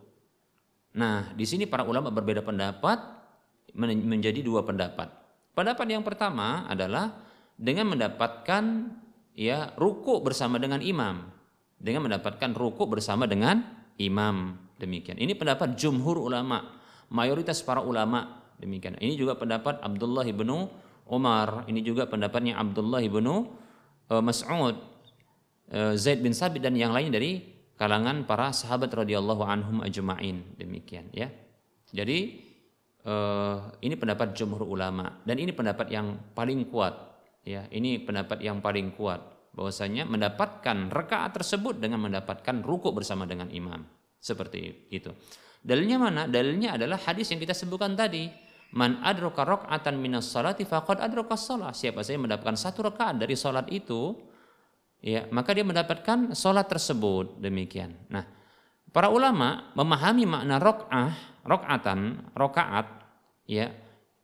[0.94, 2.98] Nah, di sini para ulama berbeda pendapat
[3.78, 5.10] menjadi dua pendapat.
[5.54, 7.10] Pendapat yang pertama adalah
[7.58, 8.62] dengan mendapatkan
[9.39, 11.30] ya ruku bersama dengan imam,
[11.78, 13.62] dengan mendapatkan ruku bersama dengan
[14.03, 14.59] imam.
[14.78, 15.18] Demikian.
[15.18, 16.78] Ini pendapat jumhur ulama,
[17.11, 18.99] mayoritas para ulama demikian.
[18.99, 20.70] Ini juga pendapat Abdullah ibnu
[21.11, 23.51] Umar, ini juga pendapatnya Abdullah ibnu
[24.07, 24.78] uh, Mas'ud,
[25.74, 27.43] uh, Zaid bin Sabit dan yang lain dari
[27.74, 31.26] kalangan para sahabat radhiyallahu anhum ajma'in demikian ya.
[31.91, 32.39] Jadi
[33.03, 37.07] uh, ini pendapat jumhur ulama dan ini pendapat yang paling kuat
[37.49, 37.64] ya.
[37.72, 39.24] Ini pendapat yang paling kuat
[39.57, 43.80] bahwasanya mendapatkan rakaat tersebut dengan mendapatkan ruku bersama dengan imam.
[44.20, 45.09] Seperti itu.
[45.59, 46.22] Dalilnya mana?
[46.28, 48.28] Dalilnya adalah hadis yang kita sebutkan tadi.
[48.68, 51.72] Man adroka rok'atan minas salati faqad adroka salat.
[51.72, 54.12] Siapa saja mendapatkan satu rakaat dari salat itu,
[55.01, 57.96] ya maka dia mendapatkan sholat tersebut demikian.
[58.12, 58.28] Nah,
[58.92, 62.86] para ulama memahami makna rok'ah, rok'atan, rokaat,
[63.49, 63.72] ya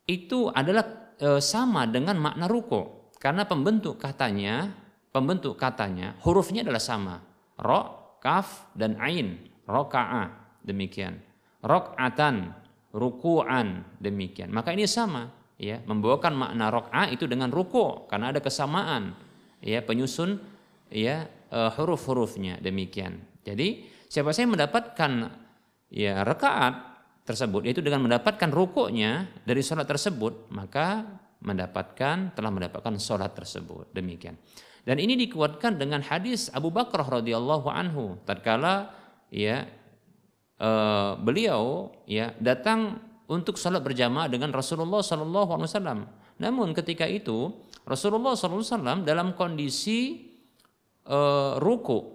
[0.05, 4.69] itu adalah e, sama dengan makna ruko karena pembentuk katanya,
[5.09, 7.17] pembentuk katanya hurufnya adalah sama,
[7.57, 11.25] ro, kaf dan ain, rokaah demikian,
[11.65, 12.53] rok'atan,
[12.93, 14.53] ruku'an demikian.
[14.53, 19.17] Maka ini sama, ya membawakan makna rok'ah itu dengan ruko karena ada kesamaan,
[19.65, 20.37] ya penyusun
[20.93, 23.25] ya uh, huruf-hurufnya demikian.
[23.41, 25.33] Jadi siapa saya mendapatkan
[25.89, 26.93] ya rakaat
[27.25, 31.09] tersebut yaitu dengan mendapatkan rukuknya dari sholat tersebut maka
[31.45, 34.35] mendapatkan telah mendapatkan sholat tersebut demikian.
[34.85, 38.93] Dan ini dikuatkan dengan hadis Abu Bakar radhiyallahu anhu tatkala
[39.33, 39.65] ya
[40.61, 46.05] uh, beliau ya datang untuk sholat berjamaah dengan Rasulullah Wasallam.
[46.37, 47.53] Namun ketika itu
[47.89, 50.33] Rasulullah Wasallam dalam kondisi
[51.09, 52.13] uh, ruku.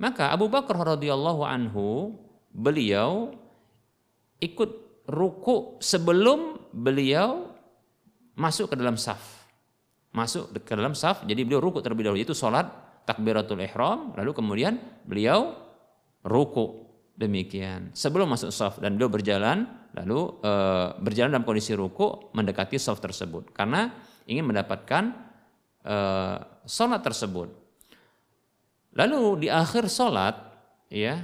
[0.00, 2.16] Maka Abu Bakar radhiyallahu anhu
[2.50, 3.36] beliau
[4.40, 7.49] ikut ruku sebelum beliau
[8.36, 9.48] masuk ke dalam saf.
[10.10, 12.18] Masuk ke dalam saf, jadi beliau ruku terlebih dahulu.
[12.18, 12.66] Itu salat
[13.06, 15.54] takbiratul ihram, lalu kemudian beliau
[16.26, 16.90] ruku.
[17.20, 17.92] Demikian.
[17.92, 20.52] Sebelum masuk saf dan beliau berjalan lalu e,
[21.04, 23.52] berjalan dalam kondisi ruku mendekati saf tersebut.
[23.52, 23.92] Karena
[24.24, 25.12] ingin mendapatkan
[25.84, 25.96] e,
[26.64, 27.52] salat tersebut.
[28.96, 30.34] Lalu di akhir sholat,
[30.88, 31.20] ya,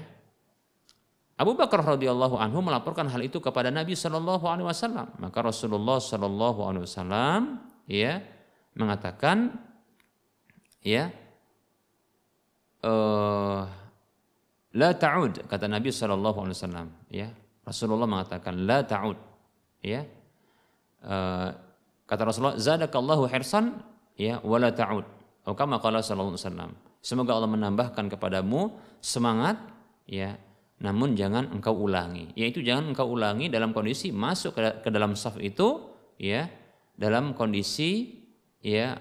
[1.37, 5.13] Abu Bakar radhiyallahu anhu melaporkan hal itu kepada Nabi Shallallahu alaihi wasallam.
[5.21, 8.25] Maka Rasulullah Shallallahu alaihi wasallam ya
[8.73, 9.53] mengatakan
[10.81, 11.13] ya
[12.89, 13.69] uh,
[14.73, 17.29] la ta'ud kata Nabi Shallallahu alaihi wasallam ya.
[17.69, 19.19] Rasulullah mengatakan la ta'ud
[19.85, 20.09] ya.
[21.05, 21.53] Uh,
[22.09, 23.77] kata Rasulullah zadakallahu hirsan
[24.17, 25.05] ya wala ta'ud.
[25.45, 26.71] Atau kama qala sallallahu alaihi wasallam.
[27.05, 28.73] Semoga Allah menambahkan kepadamu
[29.05, 29.61] semangat
[30.09, 30.41] ya
[30.77, 32.37] namun jangan engkau ulangi.
[32.37, 36.53] Yaitu jangan engkau ulangi dalam kondisi masuk ke, dalam saf itu ya
[36.93, 38.21] dalam kondisi
[38.61, 39.01] ya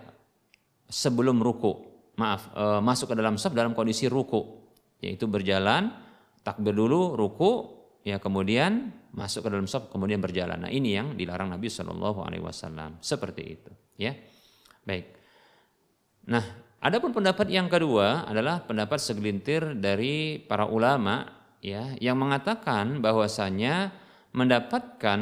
[0.87, 1.83] sebelum ruku.
[2.15, 4.63] Maaf e, masuk ke dalam saf dalam kondisi ruku.
[5.03, 5.91] Yaitu berjalan
[6.47, 7.51] takbir dulu ruku
[8.07, 10.63] ya kemudian masuk ke dalam saf kemudian berjalan.
[10.63, 13.03] Nah ini yang dilarang Nabi Shallallahu Alaihi Wasallam.
[13.03, 14.15] Seperti itu ya.
[14.87, 15.11] Baik.
[16.31, 16.43] Nah
[16.79, 23.89] adapun pendapat yang kedua adalah pendapat segelintir dari para ulama ya yang mengatakan bahwasanya
[24.37, 25.19] mendapatkan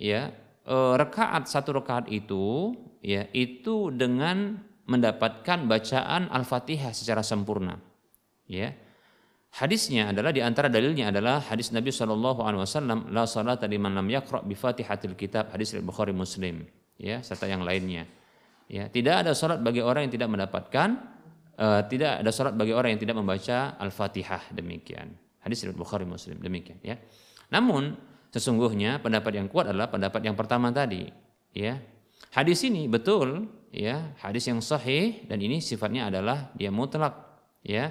[0.00, 0.32] ya
[0.64, 2.72] e, rekaat satu rekaat itu
[3.04, 7.76] ya itu dengan mendapatkan bacaan Al-Fatihah secara sempurna.
[8.48, 8.72] Ya.
[9.48, 14.08] Hadisnya adalah di antara dalilnya adalah hadis Nabi Shallallahu alaihi wasallam la salata liman lam
[14.08, 16.64] yaqra bi Fatihatil Kitab hadis Bukhari Muslim
[16.96, 18.08] ya serta yang lainnya.
[18.68, 20.88] Ya, tidak ada salat bagi orang yang tidak mendapatkan
[21.56, 25.27] uh, tidak ada salat bagi orang yang tidak membaca Al-Fatihah demikian.
[25.48, 27.00] Hadis riwayat Bukhari Muslim demikian ya.
[27.48, 27.96] Namun
[28.28, 31.08] sesungguhnya pendapat yang kuat adalah pendapat yang pertama tadi
[31.56, 31.80] ya.
[32.28, 37.16] Hadis ini betul ya, hadis yang sahih dan ini sifatnya adalah dia mutlak
[37.64, 37.88] ya.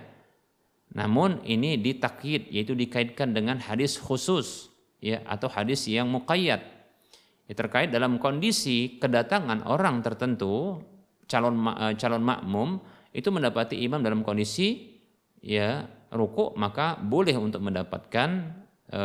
[0.93, 4.69] Namun ini ditakyid yaitu dikaitkan dengan hadis khusus
[5.01, 6.61] ya atau hadis yang muqayyad.
[7.49, 10.85] Ya, terkait dalam kondisi kedatangan orang tertentu
[11.25, 12.77] calon eh, calon makmum
[13.15, 14.93] itu mendapati imam dalam kondisi
[15.41, 18.29] ya ruku maka boleh untuk mendapatkan
[18.87, 19.03] e,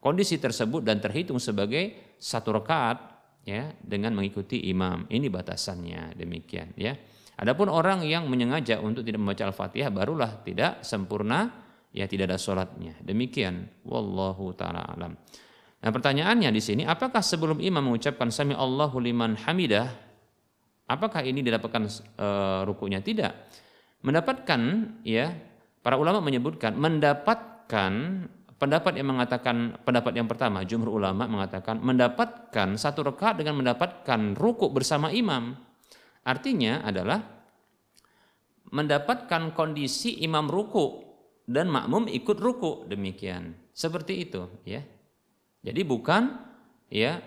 [0.00, 2.98] kondisi tersebut dan terhitung sebagai satu rakaat
[3.44, 5.08] ya dengan mengikuti imam.
[5.08, 6.94] Ini batasannya demikian ya.
[7.40, 11.48] Adapun orang yang menyengaja untuk tidak membaca Al-Fatihah barulah tidak sempurna
[11.90, 13.00] ya tidak ada sholatnya.
[13.00, 15.16] Demikian wallahu taala alam.
[15.80, 19.88] Nah, pertanyaannya di sini apakah sebelum imam mengucapkan sami Allahu liman hamidah
[20.84, 21.82] apakah ini didapatkan
[22.20, 22.28] e,
[22.68, 23.00] rukunya?
[23.00, 23.32] Tidak.
[24.04, 24.60] Mendapatkan
[25.04, 25.32] ya
[25.90, 27.92] Para ulama menyebutkan mendapatkan
[28.62, 34.70] pendapat yang mengatakan pendapat yang pertama jumhur ulama mengatakan mendapatkan satu rakaat dengan mendapatkan ruku
[34.70, 35.50] bersama imam.
[36.22, 37.18] Artinya adalah
[38.70, 41.02] mendapatkan kondisi imam ruku
[41.50, 43.58] dan makmum ikut ruku demikian.
[43.74, 44.86] Seperti itu ya.
[45.58, 46.38] Jadi bukan
[46.86, 47.18] ya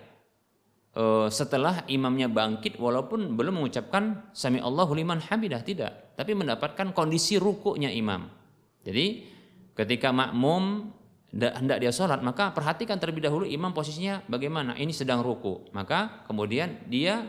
[0.95, 7.36] eh, setelah imamnya bangkit walaupun belum mengucapkan sami Allahu liman hamidah tidak, tapi mendapatkan kondisi
[7.36, 8.43] rukuknya imam.
[8.84, 9.26] Jadi
[9.74, 10.92] ketika makmum
[11.34, 16.86] hendak dia sholat maka perhatikan terlebih dahulu imam posisinya bagaimana ini sedang ruku maka kemudian
[16.86, 17.26] dia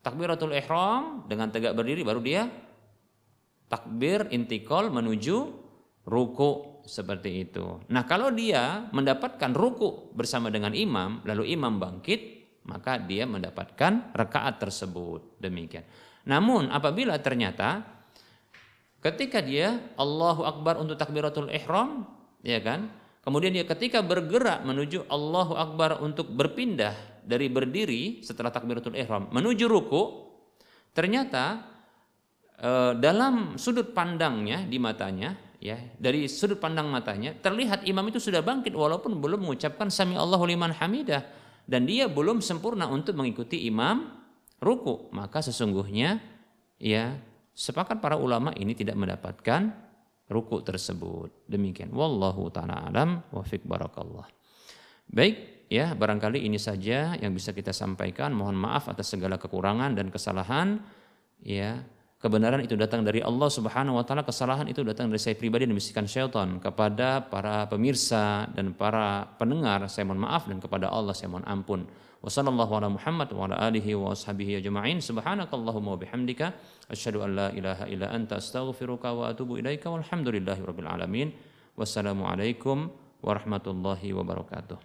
[0.00, 2.48] takbiratul ihram dengan tegak berdiri baru dia
[3.68, 5.36] takbir intikal menuju
[6.08, 7.80] ruku seperti itu.
[7.88, 12.20] Nah kalau dia mendapatkan ruku bersama dengan imam lalu imam bangkit
[12.64, 15.84] maka dia mendapatkan rekaat tersebut demikian.
[16.24, 17.93] Namun apabila ternyata
[19.04, 22.08] Ketika dia Allahu Akbar untuk takbiratul ihram,
[22.40, 22.88] ya kan?
[23.20, 29.68] Kemudian dia ketika bergerak menuju Allahu Akbar untuk berpindah dari berdiri setelah takbiratul ihram menuju
[29.68, 30.24] ruku,
[30.96, 31.68] ternyata
[32.56, 38.40] eh, dalam sudut pandangnya di matanya, ya, dari sudut pandang matanya terlihat imam itu sudah
[38.40, 41.28] bangkit walaupun belum mengucapkan sami Allahu liman hamidah
[41.68, 44.16] dan dia belum sempurna untuk mengikuti imam
[44.64, 46.24] ruku, maka sesungguhnya
[46.80, 47.20] ya
[47.54, 49.70] sepakat para ulama ini tidak mendapatkan
[50.28, 51.46] ruku tersebut.
[51.48, 51.94] Demikian.
[51.94, 54.26] Wallahu ta'ala alam wa barakallah.
[55.08, 58.32] Baik, ya barangkali ini saja yang bisa kita sampaikan.
[58.32, 60.80] Mohon maaf atas segala kekurangan dan kesalahan.
[61.44, 61.84] Ya,
[62.24, 65.76] kebenaran itu datang dari Allah Subhanahu wa taala, kesalahan itu datang dari saya pribadi dan
[65.76, 69.84] bisikan syaitan kepada para pemirsa dan para pendengar.
[69.92, 71.84] Saya mohon maaf dan kepada Allah saya mohon ampun.
[72.24, 72.96] Wassalamualaikum warahmatullahi wabarakatuh.
[72.96, 75.04] Muhammad wa ala alihi wa ashabihi ajma'in.
[75.04, 76.56] Subhanakallahumma wa bihamdika
[76.88, 81.32] Asyhadu an la ilaha illa anta astaghfiruka wa atubu ilaika walhamdulillahi rabbil alamin.
[81.74, 82.92] Wassalamualaikum
[83.24, 84.78] warahmatullahi wabarakatuh.